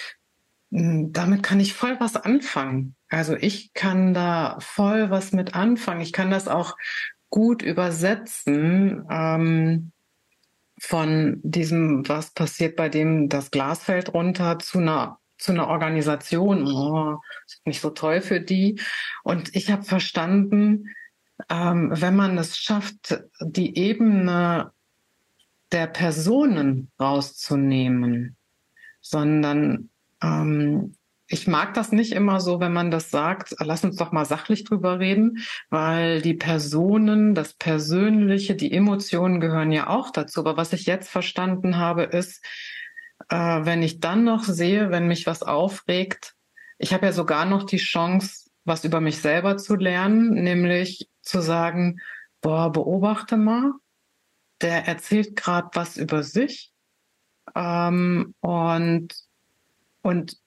damit 0.70 1.42
kann 1.42 1.60
ich 1.60 1.74
voll 1.74 1.98
was 2.00 2.16
anfangen. 2.16 2.96
Also 3.10 3.36
ich 3.36 3.74
kann 3.74 4.14
da 4.14 4.56
voll 4.60 5.10
was 5.10 5.32
mit 5.32 5.54
anfangen. 5.54 6.00
Ich 6.00 6.12
kann 6.12 6.30
das 6.30 6.48
auch 6.48 6.76
gut 7.28 7.62
übersetzen 7.62 9.04
ähm, 9.10 9.92
von 10.78 11.40
diesem, 11.42 12.08
was 12.08 12.30
passiert 12.30 12.76
bei 12.76 12.88
dem 12.88 13.28
das 13.28 13.50
Glas 13.50 13.82
fällt 13.84 14.14
runter 14.14 14.58
zu 14.58 14.78
einer 14.78 15.18
zu 15.36 15.52
einer 15.52 15.68
Organisation. 15.68 16.66
Oh, 16.66 17.18
ist 17.46 17.66
nicht 17.66 17.80
so 17.80 17.90
toll 17.90 18.20
für 18.20 18.40
die. 18.40 18.78
Und 19.24 19.56
ich 19.56 19.70
habe 19.70 19.82
verstanden, 19.84 20.84
ähm, 21.48 21.90
wenn 21.94 22.14
man 22.14 22.36
es 22.36 22.58
schafft, 22.58 23.24
die 23.40 23.76
Ebene 23.76 24.72
der 25.72 25.86
Personen 25.86 26.90
rauszunehmen, 27.00 28.36
sondern 29.00 29.88
ähm, 30.22 30.94
ich 31.32 31.46
mag 31.46 31.74
das 31.74 31.92
nicht 31.92 32.10
immer 32.10 32.40
so, 32.40 32.58
wenn 32.58 32.72
man 32.72 32.90
das 32.90 33.10
sagt, 33.10 33.54
lass 33.60 33.84
uns 33.84 33.94
doch 33.94 34.10
mal 34.10 34.24
sachlich 34.24 34.64
drüber 34.64 34.98
reden, 34.98 35.38
weil 35.68 36.20
die 36.22 36.34
Personen, 36.34 37.36
das 37.36 37.54
Persönliche, 37.54 38.56
die 38.56 38.72
Emotionen 38.72 39.38
gehören 39.40 39.70
ja 39.70 39.88
auch 39.88 40.10
dazu. 40.10 40.40
Aber 40.40 40.56
was 40.56 40.72
ich 40.72 40.86
jetzt 40.86 41.08
verstanden 41.08 41.76
habe, 41.76 42.02
ist, 42.02 42.44
äh, 43.28 43.36
wenn 43.36 43.80
ich 43.80 44.00
dann 44.00 44.24
noch 44.24 44.42
sehe, 44.42 44.90
wenn 44.90 45.06
mich 45.06 45.28
was 45.28 45.44
aufregt, 45.44 46.34
ich 46.78 46.92
habe 46.92 47.06
ja 47.06 47.12
sogar 47.12 47.44
noch 47.44 47.62
die 47.62 47.76
Chance, 47.76 48.50
was 48.64 48.84
über 48.84 49.00
mich 49.00 49.20
selber 49.20 49.56
zu 49.56 49.76
lernen, 49.76 50.34
nämlich 50.34 51.08
zu 51.22 51.40
sagen, 51.40 52.00
boah, 52.40 52.72
beobachte 52.72 53.36
mal, 53.36 53.74
der 54.62 54.88
erzählt 54.88 55.36
gerade 55.36 55.68
was 55.74 55.96
über 55.96 56.24
sich 56.24 56.72
ähm, 57.54 58.34
und 58.40 59.14
und 60.02 60.40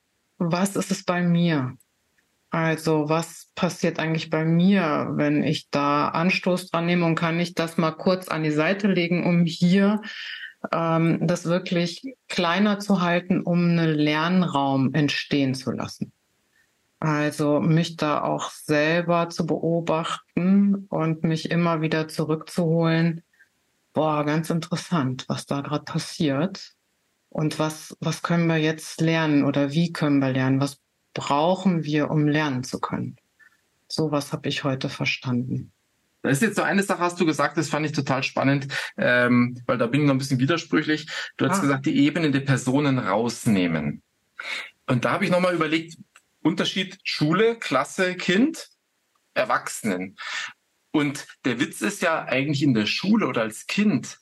was 0.52 0.76
ist 0.76 0.92
es 0.92 1.04
bei 1.04 1.22
mir? 1.22 1.78
Also 2.50 3.10
was 3.10 3.50
passiert 3.56 3.98
eigentlich 3.98 4.30
bei 4.30 4.46
mir, 4.46 5.10
wenn 5.14 5.44
ich 5.44 5.70
da 5.72 6.10
Anstoß 6.10 6.70
dran 6.70 6.86
nehme 6.86 7.06
und 7.06 7.16
kann 7.16 7.40
ich 7.40 7.56
das 7.56 7.78
mal 7.78 7.92
kurz 7.92 8.28
an 8.28 8.44
die 8.44 8.52
Seite 8.52 8.88
legen, 8.88 9.26
um 9.26 9.46
hier 9.46 10.02
ähm, 10.72 11.26
das 11.26 11.46
wirklich 11.46 12.04
kleiner 12.28 12.80
zu 12.80 13.02
halten, 13.02 13.42
um 13.42 13.58
einen 13.58 13.90
Lernraum 13.90 14.94
entstehen 14.94 15.56
zu 15.56 15.72
lassen. 15.72 16.12
Also 17.00 17.60
mich 17.60 17.98
da 17.98 18.22
auch 18.22 18.50
selber 18.52 19.30
zu 19.30 19.46
beobachten 19.46 20.86
und 20.90 21.24
mich 21.24 21.52
immer 21.52 21.82
wieder 21.82 22.08
zurückzuholen. 22.08 23.24
Boah, 23.94 24.24
ganz 24.26 24.50
interessant, 24.50 25.26
was 25.28 25.46
da 25.46 25.62
gerade 25.62 25.84
passiert. 25.84 26.73
Und 27.34 27.58
was, 27.58 27.98
was 28.00 28.22
können 28.22 28.46
wir 28.46 28.58
jetzt 28.58 29.02
lernen 29.02 29.44
oder 29.44 29.72
wie 29.72 29.92
können 29.92 30.20
wir 30.20 30.32
lernen? 30.32 30.62
Was 30.62 30.78
brauchen 31.16 31.84
wir, 31.84 32.12
um 32.12 32.28
lernen 32.28 32.64
zu 32.64 32.80
können? 32.80 33.18
Sowas 33.88 34.32
habe 34.32 34.50
ich 34.50 34.64
heute 34.64 34.88
verstanden. 34.88 35.72
Das 36.22 36.34
ist 36.34 36.42
jetzt 36.44 36.58
so 36.58 36.62
eine 36.62 36.84
Sache, 36.84 37.00
hast 37.00 37.20
du 37.20 37.26
gesagt, 37.26 37.58
das 37.58 37.70
fand 37.70 37.88
ich 37.88 37.92
total 37.92 38.22
spannend, 38.22 38.68
ähm, 38.98 39.60
weil 39.66 39.80
da 39.80 39.88
bin 39.88 40.02
ich 40.02 40.08
noch 40.08 40.14
ein 40.14 40.20
bisschen 40.20 40.38
widersprüchlich. 40.38 41.08
Du 41.38 41.50
hast 41.50 41.58
ah. 41.58 41.62
gesagt, 41.62 41.88
die 41.88 42.06
Ebene 42.06 42.30
der 42.30 42.42
Personen 42.42 43.00
rausnehmen. 43.00 44.04
Und 44.86 45.04
da 45.04 45.14
habe 45.14 45.26
ich 45.26 45.32
nochmal 45.32 45.56
überlegt, 45.56 45.98
Unterschied 46.44 47.00
Schule, 47.04 47.56
Klasse, 47.58 48.14
Kind, 48.14 48.70
Erwachsenen. 49.34 50.18
Und 50.92 51.26
der 51.46 51.60
Witz 51.60 51.82
ist 51.82 52.04
ja 52.04 52.26
eigentlich 52.26 52.62
in 52.62 52.76
der 52.76 52.86
Schule 52.86 53.26
oder 53.26 53.42
als 53.42 53.66
Kind, 53.66 54.20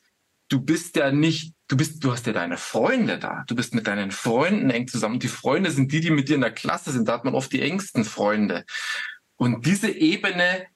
du 0.48 0.62
bist 0.62 0.96
ja 0.96 1.12
nicht, 1.12 1.54
du 1.72 1.78
bist, 1.78 2.04
du 2.04 2.12
hast 2.12 2.28
ja 2.28 2.34
deine 2.34 2.58
Freunde 2.58 3.18
da. 3.18 3.46
Du 3.48 3.56
bist 3.56 3.74
mit 3.74 3.88
deinen 3.88 4.12
Freunden 4.12 4.70
eng 4.70 4.88
zusammen. 4.88 5.20
Die 5.20 5.30
Freunde 5.30 5.72
sind 5.72 5.92
die, 5.92 6.02
die 6.02 6.12
mit 6.12 6.28
dir 6.28 6.36
in 6.36 6.42
der 6.42 6.52
Klasse 6.52 6.92
sind. 6.92 7.08
Da 7.08 7.14
hat 7.14 7.26
man 7.26 7.34
oft 7.34 7.52
die 7.54 7.62
engsten 7.62 8.04
Freunde. 8.04 8.66
Und 9.38 9.66
diese 9.66 9.90
Ebene 9.90 10.68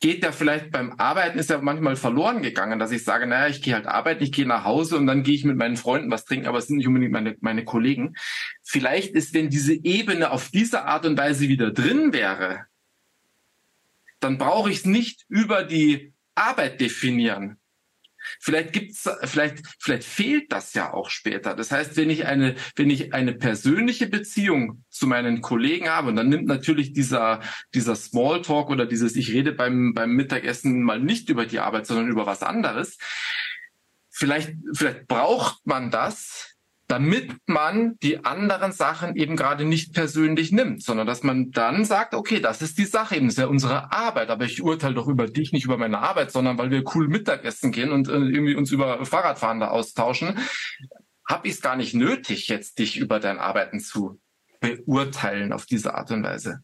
geht 0.00 0.22
ja 0.22 0.32
vielleicht 0.32 0.70
beim 0.70 0.92
Arbeiten 0.98 1.38
ist 1.38 1.48
ja 1.48 1.58
manchmal 1.58 1.96
verloren 1.96 2.42
gegangen, 2.42 2.78
dass 2.78 2.90
ich 2.90 3.04
sage, 3.04 3.26
naja, 3.26 3.48
ich 3.48 3.62
gehe 3.62 3.72
halt 3.74 3.86
arbeiten, 3.86 4.22
ich 4.22 4.32
gehe 4.32 4.46
nach 4.46 4.64
Hause 4.64 4.98
und 4.98 5.06
dann 5.06 5.22
gehe 5.22 5.34
ich 5.34 5.44
mit 5.44 5.56
meinen 5.56 5.78
Freunden 5.78 6.10
was 6.10 6.26
trinken, 6.26 6.46
aber 6.46 6.58
es 6.58 6.66
sind 6.66 6.76
nicht 6.76 6.86
unbedingt 6.86 7.12
meine, 7.12 7.36
meine 7.40 7.64
Kollegen. 7.64 8.14
Vielleicht 8.62 9.14
ist, 9.14 9.32
wenn 9.32 9.48
diese 9.48 9.72
Ebene 9.72 10.30
auf 10.30 10.50
diese 10.50 10.84
Art 10.84 11.06
und 11.06 11.16
Weise 11.16 11.48
wieder 11.48 11.70
drin 11.70 12.12
wäre, 12.12 12.66
dann 14.20 14.36
brauche 14.36 14.70
ich 14.70 14.78
es 14.78 14.84
nicht 14.84 15.24
über 15.28 15.62
die 15.62 16.12
Arbeit 16.34 16.82
definieren, 16.82 17.58
Vielleicht 18.40 18.72
gibt's, 18.72 19.08
vielleicht, 19.24 19.62
vielleicht 19.78 20.04
fehlt 20.04 20.52
das 20.52 20.74
ja 20.74 20.92
auch 20.92 21.10
später. 21.10 21.54
Das 21.54 21.70
heißt, 21.70 21.96
wenn 21.96 22.10
ich 22.10 22.26
eine, 22.26 22.54
wenn 22.76 22.90
ich 22.90 23.12
eine 23.14 23.34
persönliche 23.34 24.06
Beziehung 24.06 24.84
zu 24.90 25.06
meinen 25.06 25.40
Kollegen 25.40 25.88
habe, 25.88 26.08
und 26.08 26.16
dann 26.16 26.28
nimmt 26.28 26.46
natürlich 26.46 26.92
dieser, 26.92 27.40
dieser 27.74 27.96
Smalltalk 27.96 28.70
oder 28.70 28.86
dieses, 28.86 29.16
ich 29.16 29.32
rede 29.32 29.52
beim, 29.52 29.94
beim 29.94 30.12
Mittagessen 30.12 30.82
mal 30.82 31.00
nicht 31.00 31.28
über 31.28 31.46
die 31.46 31.60
Arbeit, 31.60 31.86
sondern 31.86 32.08
über 32.08 32.26
was 32.26 32.42
anderes. 32.42 32.98
Vielleicht, 34.10 34.54
vielleicht 34.72 35.06
braucht 35.06 35.66
man 35.66 35.90
das, 35.90 36.53
damit 36.86 37.32
man 37.46 37.98
die 38.02 38.24
anderen 38.24 38.72
Sachen 38.72 39.16
eben 39.16 39.36
gerade 39.36 39.64
nicht 39.64 39.94
persönlich 39.94 40.52
nimmt, 40.52 40.82
sondern 40.82 41.06
dass 41.06 41.22
man 41.22 41.50
dann 41.50 41.84
sagt, 41.84 42.14
okay, 42.14 42.40
das 42.40 42.60
ist 42.60 42.76
die 42.78 42.84
Sache, 42.84 43.16
eben 43.16 43.26
das 43.26 43.34
ist 43.34 43.40
ja 43.40 43.46
unsere 43.46 43.92
Arbeit, 43.92 44.28
aber 44.28 44.44
ich 44.44 44.62
urteile 44.62 44.94
doch 44.94 45.08
über 45.08 45.26
dich, 45.26 45.52
nicht 45.52 45.64
über 45.64 45.78
meine 45.78 45.98
Arbeit, 45.98 46.30
sondern 46.30 46.58
weil 46.58 46.70
wir 46.70 46.84
cool 46.94 47.08
Mittagessen 47.08 47.72
gehen 47.72 47.90
und 47.90 48.08
äh, 48.08 48.12
irgendwie 48.12 48.54
uns 48.54 48.70
über 48.70 49.04
Fahrradfahren 49.06 49.60
da 49.60 49.68
austauschen, 49.68 50.38
habe 51.26 51.48
ich 51.48 51.54
es 51.54 51.62
gar 51.62 51.76
nicht 51.76 51.94
nötig, 51.94 52.48
jetzt 52.48 52.78
dich 52.78 52.98
über 52.98 53.18
dein 53.18 53.38
Arbeiten 53.38 53.80
zu 53.80 54.20
beurteilen 54.60 55.52
auf 55.52 55.64
diese 55.64 55.94
Art 55.94 56.10
und 56.10 56.22
Weise. 56.22 56.62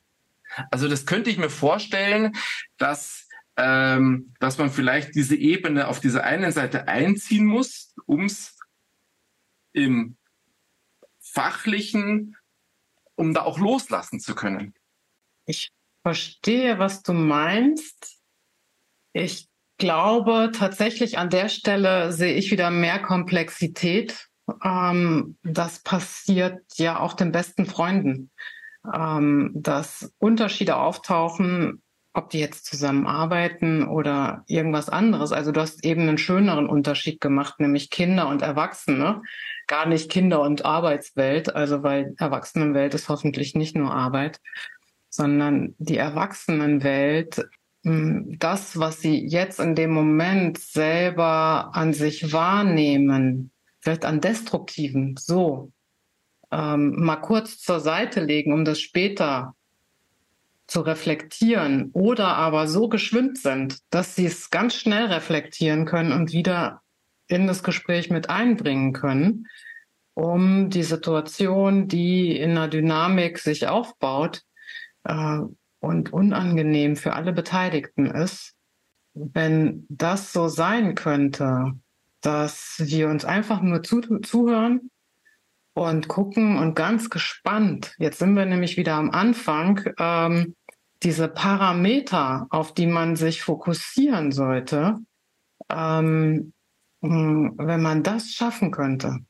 Also 0.71 0.89
das 0.89 1.07
könnte 1.07 1.31
ich 1.31 1.39
mir 1.39 1.51
vorstellen, 1.51 2.33
dass 2.77 3.27
ähm, 3.57 4.33
dass 4.39 4.59
man 4.59 4.71
vielleicht 4.71 5.15
diese 5.15 5.37
Ebene 5.37 5.89
auf 5.89 6.01
dieser 6.01 6.25
einen 6.25 6.53
Seite 6.53 6.89
einziehen 6.89 7.45
muss, 7.45 7.95
um 8.07 8.25
es 8.25 8.57
im 9.73 10.17
fachlichen, 11.19 12.37
um 13.15 13.35
da 13.35 13.43
auch 13.43 13.59
loslassen 13.59 14.21
zu 14.21 14.35
können. 14.35 14.75
Ich 15.47 15.71
verstehe, 16.03 16.79
was 16.79 17.03
du 17.03 17.13
meinst. 17.13 18.19
Ich 19.13 19.49
glaube 19.79 20.53
tatsächlich 20.55 21.19
an 21.19 21.31
der 21.31 21.49
Stelle 21.49 22.13
sehe 22.13 22.35
ich 22.35 22.51
wieder 22.51 22.71
mehr 22.71 23.01
Komplexität. 23.01 24.29
Ähm, 24.63 25.37
das 25.43 25.83
passiert 25.83 26.63
ja 26.75 27.01
auch 27.01 27.15
den 27.15 27.33
besten 27.33 27.67
Freunden, 27.67 28.31
ähm, 28.93 29.53
dass 29.55 30.13
Unterschiede 30.19 30.77
auftauchen, 30.77 31.83
ob 32.13 32.31
die 32.31 32.41
jetzt 32.41 32.67
zusammenarbeiten 32.67 33.87
oder 33.87 34.45
irgendwas 34.49 34.89
anderes. 34.89 35.33
Also 35.33 35.53
du 35.53 35.61
hast 35.61 35.85
eben 35.85 36.03
einen 36.03 36.19
schöneren 36.19 36.69
Unterschied 36.69 37.21
gemacht, 37.21 37.61
nämlich 37.61 37.91
Kinder 37.91 38.29
und 38.29 38.43
Erwachsene 38.43 39.23
gar 39.69 39.87
nicht 39.87 40.11
Kinder- 40.11 40.41
und 40.41 40.65
Arbeitswelt, 40.65 41.55
also 41.55 41.85
weil 41.85 42.15
Erwachsenenwelt 42.19 42.95
ist 42.95 43.09
hoffentlich 43.09 43.55
nicht 43.55 43.77
nur 43.77 43.95
Arbeit, 43.95 44.41
sondern 45.09 45.77
die 45.79 45.97
Erwachsenenwelt, 45.97 47.49
hm, 47.85 48.37
das, 48.41 48.81
was 48.81 49.01
sie 49.01 49.25
jetzt 49.25 49.61
in 49.61 49.77
dem 49.77 49.93
Moment 49.93 50.59
selber 50.59 51.71
an 51.73 51.93
sich 51.93 52.33
wahrnehmen, 52.33 53.53
vielleicht 53.79 54.05
an 54.05 54.21
Destruktiven, 54.21 55.17
so, 55.17 55.71
ähm, 56.51 57.05
mal 57.05 57.17
kurz 57.17 57.59
zur 57.59 57.79
Seite 57.79 58.25
legen, 58.25 58.53
um 58.53 58.65
das 58.65 58.81
später 58.81 59.55
zu 60.71 60.83
reflektieren 60.83 61.91
oder 61.93 62.37
aber 62.37 62.69
so 62.69 62.89
geschwind 62.89 63.39
sind, 63.39 63.79
dass 63.91 64.15
sie 64.15 64.27
es 64.27 64.51
ganz 64.51 64.75
schnell 64.75 65.07
reflektieren 65.07 65.85
können 65.85 66.13
und 66.13 66.33
wieder 66.33 66.83
in 67.27 67.49
das 67.49 67.65
Gespräch 67.65 68.09
mit 68.09 68.31
einbringen 68.31 68.93
können, 68.93 69.49
um 70.15 70.71
die 70.71 70.85
Situation, 70.85 71.89
die 71.89 72.37
in 72.37 72.53
einer 72.53 72.69
Dynamik 72.69 73.39
sich 73.39 73.67
aufbaut 73.67 74.43
äh, 75.05 75.41
und 75.81 76.13
unangenehm 76.13 76.95
für 76.95 77.15
alle 77.15 77.33
Beteiligten 77.33 78.07
ist, 78.07 78.55
wenn 79.15 79.87
das 79.89 80.33
so 80.33 80.47
sein 80.47 80.95
könnte, 80.95 81.73
dass 82.21 82.77
wir 82.79 83.09
uns 83.09 83.25
einfach 83.25 83.61
nur 83.61 83.83
zu, 83.83 84.01
zuhören 84.21 84.91
und 85.75 86.09
gucken 86.09 86.59
und 86.59 86.75
ganz 86.75 87.11
gespannt, 87.11 87.95
jetzt 87.99 88.19
sind 88.19 88.35
wir 88.35 88.45
nämlich 88.45 88.77
wieder 88.77 88.95
am 88.95 89.11
Anfang, 89.11 89.83
ähm, 89.99 90.55
diese 91.03 91.29
Parameter, 91.29 92.47
auf 92.51 92.75
die 92.75 92.87
man 92.87 93.17
sich 93.17 93.43
fokussieren 93.43 94.33
sollte, 94.33 94.99
ähm, 95.71 96.53
hm, 97.03 97.55
wenn 97.57 97.83
man 97.83 98.03
das 98.03 98.31
schaffen 98.33 98.71
könnte, 98.71 99.21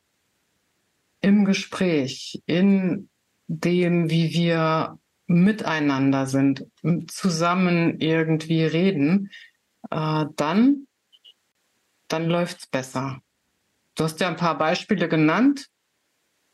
im 1.21 1.45
Gespräch, 1.45 2.43
in 2.47 3.09
dem, 3.47 4.11
wie 4.11 4.33
wir 4.33 4.99
miteinander 5.27 6.27
sind, 6.27 6.67
zusammen 7.09 8.01
irgendwie 8.01 8.65
reden, 8.65 9.31
äh, 9.91 10.25
dann, 10.35 10.89
dann 12.09 12.27
läuft's 12.27 12.67
besser. 12.67 13.21
Du 13.95 14.05
hast 14.05 14.19
ja 14.21 14.29
ein 14.29 14.37
paar 14.37 14.59
Beispiele 14.59 15.09
genannt, 15.09 15.69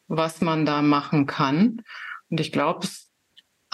was 0.08 0.40
man 0.40 0.66
da 0.66 0.82
machen 0.82 1.26
kann. 1.26 1.82
Und 2.28 2.40
ich 2.40 2.52
glaube, 2.52 2.84
ich 2.84 3.05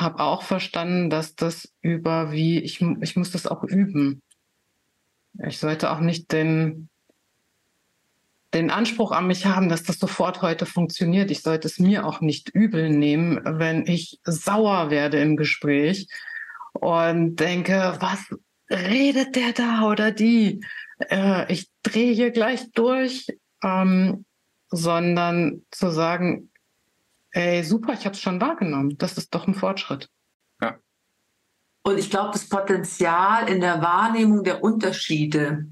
habe 0.03 0.21
auch 0.21 0.43
verstanden, 0.43 1.11
dass 1.11 1.35
das 1.35 1.73
über 1.81 2.33
wie, 2.33 2.61
ich, 2.61 2.81
ich 3.01 3.17
muss 3.17 3.31
das 3.31 3.47
auch 3.47 3.65
üben. 3.65 4.23
Ich 5.47 5.59
sollte 5.59 5.91
auch 5.91 6.01
nicht 6.01 6.33
den, 6.33 6.89
den 8.55 8.71
Anspruch 8.71 9.13
an 9.13 9.27
mich 9.27 9.47
haben, 9.47 9.69
dass 9.69 9.83
das 9.83 9.99
sofort 9.99 10.43
heute 10.43 10.67
funktioniert. 10.67 11.31
Ich 11.31 11.43
sollte 11.43 11.69
es 11.69 11.79
mir 11.79 12.07
auch 12.07 12.21
nicht 12.21 12.51
übel 12.51 12.91
nehmen, 12.91 13.41
wenn 13.45 13.87
ich 13.87 14.21
sauer 14.25 14.91
werde 14.91 15.21
im 15.21 15.37
Gespräch 15.37 16.09
und 16.75 17.37
denke, 17.37 17.97
was 18.01 18.21
redet 18.71 19.37
der 19.37 19.53
da 19.53 19.89
oder 19.89 20.11
die? 20.11 20.65
Äh, 20.99 21.51
ich 21.53 21.71
drehe 21.83 22.13
hier 22.13 22.31
gleich 22.31 22.71
durch, 22.73 23.27
ähm, 23.63 24.25
sondern 24.69 25.63
zu 25.71 25.91
sagen, 25.91 26.52
ey, 27.33 27.65
super, 27.65 27.93
ich 27.93 28.05
habe 28.05 28.15
es 28.15 28.21
schon 28.21 28.41
wahrgenommen. 28.41 28.97
Das 28.99 29.19
ist 29.19 29.35
doch 29.35 29.47
ein 29.47 29.55
Fortschritt. 29.55 30.09
Ja. 30.61 30.79
Und 31.83 31.99
ich 31.99 32.11
glaube, 32.11 32.31
das 32.33 32.49
Potenzial 32.49 33.49
in 33.49 33.61
der 33.61 33.83
Wahrnehmung 33.83 34.45
der 34.45 34.63
Unterschiede 34.63 35.67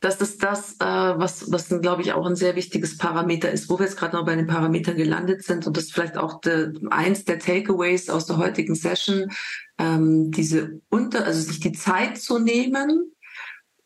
dass 0.00 0.18
das 0.18 0.36
das, 0.36 0.72
äh, 0.74 0.84
was, 0.84 1.50
was 1.50 1.68
glaube 1.80 2.02
ich, 2.02 2.12
auch 2.12 2.26
ein 2.26 2.36
sehr 2.36 2.54
wichtiges 2.54 2.98
Parameter 2.98 3.50
ist, 3.50 3.68
wo 3.70 3.78
wir 3.78 3.86
jetzt 3.86 3.96
gerade 3.96 4.14
noch 4.14 4.26
bei 4.26 4.36
den 4.36 4.46
Parametern 4.46 4.96
gelandet 4.96 5.42
sind 5.42 5.66
und 5.66 5.76
das 5.76 5.90
vielleicht 5.90 6.16
auch 6.18 6.40
de, 6.40 6.74
eins 6.90 7.24
der 7.24 7.38
Takeaways 7.38 8.10
aus 8.10 8.26
der 8.26 8.36
heutigen 8.36 8.74
Session, 8.74 9.32
ähm, 9.78 10.30
diese 10.30 10.80
unter, 10.90 11.24
also 11.24 11.40
sich 11.40 11.60
die 11.60 11.72
Zeit 11.72 12.18
zu 12.18 12.38
nehmen, 12.38 13.12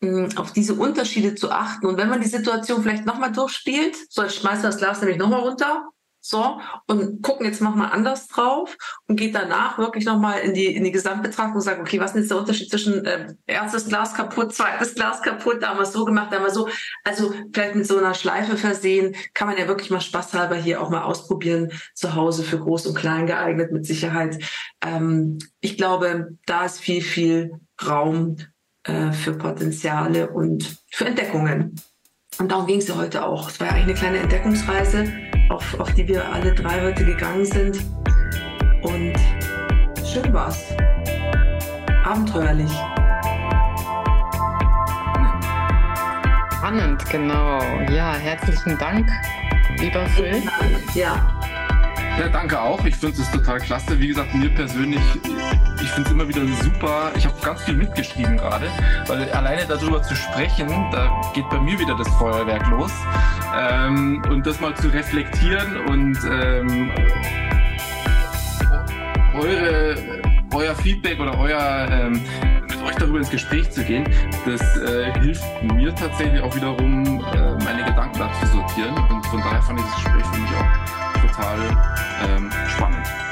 mh, 0.01 0.35
auf 0.35 0.51
diese 0.51 0.75
Unterschiede 0.75 1.33
zu 1.35 1.49
achten 1.49 1.87
und 1.87 1.97
wenn 1.97 2.09
man 2.09 2.21
die 2.21 2.27
Situation 2.27 2.83
vielleicht 2.83 3.05
nochmal 3.05 3.31
durchspielt, 3.31 3.95
so 4.09 4.23
ich 4.23 4.35
schmeiße 4.35 4.63
das 4.63 4.77
Glas 4.77 5.01
nämlich 5.01 5.17
nochmal 5.17 5.41
runter, 5.41 5.87
so, 6.23 6.59
und 6.85 7.23
gucken 7.23 7.47
jetzt 7.47 7.61
nochmal 7.61 7.91
anders 7.91 8.27
drauf 8.27 8.77
und 9.07 9.15
geht 9.15 9.33
danach 9.33 9.79
wirklich 9.79 10.05
nochmal 10.05 10.41
in 10.41 10.53
die, 10.53 10.67
in 10.67 10.83
die 10.83 10.91
Gesamtbetrachtung 10.91 11.55
und 11.55 11.61
sagt, 11.61 11.81
okay, 11.81 11.99
was 11.99 12.11
ist 12.11 12.17
jetzt 12.17 12.31
der 12.31 12.37
Unterschied 12.37 12.69
zwischen 12.69 13.03
äh, 13.05 13.33
erstes 13.47 13.87
Glas 13.87 14.13
kaputt, 14.13 14.53
zweites 14.53 14.93
Glas 14.93 15.23
kaputt, 15.23 15.63
da 15.63 15.69
haben 15.69 15.79
wir 15.79 15.83
es 15.83 15.93
so 15.93 16.05
gemacht, 16.05 16.27
da 16.31 16.35
haben 16.37 16.45
wir 16.45 16.51
so. 16.51 16.69
Also 17.03 17.33
vielleicht 17.51 17.73
mit 17.73 17.87
so 17.87 17.97
einer 17.97 18.13
Schleife 18.13 18.55
versehen, 18.55 19.15
kann 19.33 19.47
man 19.47 19.57
ja 19.57 19.67
wirklich 19.67 19.89
mal 19.89 19.99
spaßhalber 19.99 20.55
hier 20.55 20.79
auch 20.79 20.91
mal 20.91 21.01
ausprobieren, 21.01 21.71
zu 21.95 22.13
Hause 22.13 22.43
für 22.43 22.59
groß 22.59 22.85
und 22.85 22.95
klein 22.95 23.25
geeignet 23.25 23.71
mit 23.71 23.87
Sicherheit. 23.87 24.37
Ähm, 24.85 25.39
ich 25.59 25.75
glaube, 25.75 26.37
da 26.45 26.65
ist 26.65 26.79
viel, 26.79 27.01
viel 27.01 27.59
Raum 27.83 28.37
äh, 28.83 29.11
für 29.11 29.33
Potenziale 29.33 30.29
und 30.29 30.77
für 30.91 31.05
Entdeckungen. 31.05 31.81
Und 32.37 32.51
darum 32.51 32.67
ging 32.67 32.77
es 32.77 32.87
ja 32.87 32.95
heute 32.95 33.25
auch. 33.25 33.49
Es 33.49 33.59
war 33.59 33.67
ja 33.67 33.73
eigentlich 33.73 33.85
eine 33.85 33.93
kleine 33.95 34.17
Entdeckungsreise 34.19 35.30
auf, 35.51 35.79
auf 35.79 35.93
die 35.93 36.07
wir 36.07 36.31
alle 36.31 36.53
drei 36.53 36.81
heute 36.81 37.05
gegangen 37.05 37.45
sind. 37.45 37.83
Und 38.81 39.13
schön 40.05 40.33
war's. 40.33 40.73
Abenteuerlich. 42.05 42.71
Spannend, 46.57 47.09
genau. 47.09 47.59
Ja, 47.91 48.13
herzlichen 48.13 48.77
Dank, 48.77 49.09
lieber 49.77 50.05
Phil. 50.07 50.41
Ja. 50.95 51.40
Ja, 52.19 52.27
danke 52.29 52.59
auch. 52.59 52.83
Ich 52.85 52.95
finde 52.95 53.21
es 53.21 53.31
total 53.31 53.59
klasse. 53.59 53.99
Wie 53.99 54.07
gesagt, 54.07 54.33
mir 54.35 54.49
persönlich, 54.49 55.01
ich 55.81 55.89
finde 55.89 56.09
es 56.09 56.11
immer 56.11 56.27
wieder 56.27 56.41
super. 56.61 57.11
Ich 57.15 57.25
habe 57.25 57.35
ganz 57.43 57.63
viel 57.63 57.75
mitgeschrieben 57.75 58.37
gerade, 58.37 58.67
weil 59.07 59.29
alleine 59.31 59.65
darüber 59.65 60.03
zu 60.03 60.15
sprechen, 60.15 60.67
da 60.91 61.21
geht 61.33 61.49
bei 61.49 61.59
mir 61.59 61.79
wieder 61.79 61.95
das 61.95 62.07
Feuerwerk 62.15 62.67
los. 62.69 62.91
Ähm, 63.57 64.21
und 64.29 64.45
das 64.45 64.59
mal 64.59 64.75
zu 64.75 64.89
reflektieren 64.89 65.77
und 65.87 66.17
ähm, 66.29 66.91
eure, 69.33 69.95
euer 70.53 70.75
Feedback 70.75 71.19
oder 71.19 71.37
euer 71.39 71.87
ähm, 71.91 72.21
mit 72.69 72.83
euch 72.83 72.95
darüber 72.95 73.19
ins 73.19 73.29
Gespräch 73.29 73.69
zu 73.71 73.83
gehen, 73.83 74.07
das 74.45 74.61
äh, 74.77 75.11
hilft 75.19 75.43
mir 75.63 75.93
tatsächlich 75.95 76.41
auch 76.41 76.55
wiederum, 76.55 77.23
äh, 77.33 77.63
meine 77.63 77.83
Gedanken 77.85 78.19
da 78.19 78.29
zu 78.41 78.47
sortieren. 78.47 78.95
Und 79.09 79.25
von 79.27 79.39
daher 79.39 79.61
fand 79.61 79.79
ich 79.79 79.85
das 79.85 79.95
Gespräch 79.95 80.25
für 80.25 80.39
mich 80.39 80.51
auch 80.51 80.90
total 81.41 81.59
ähm, 82.23 82.51
spannend. 82.67 83.30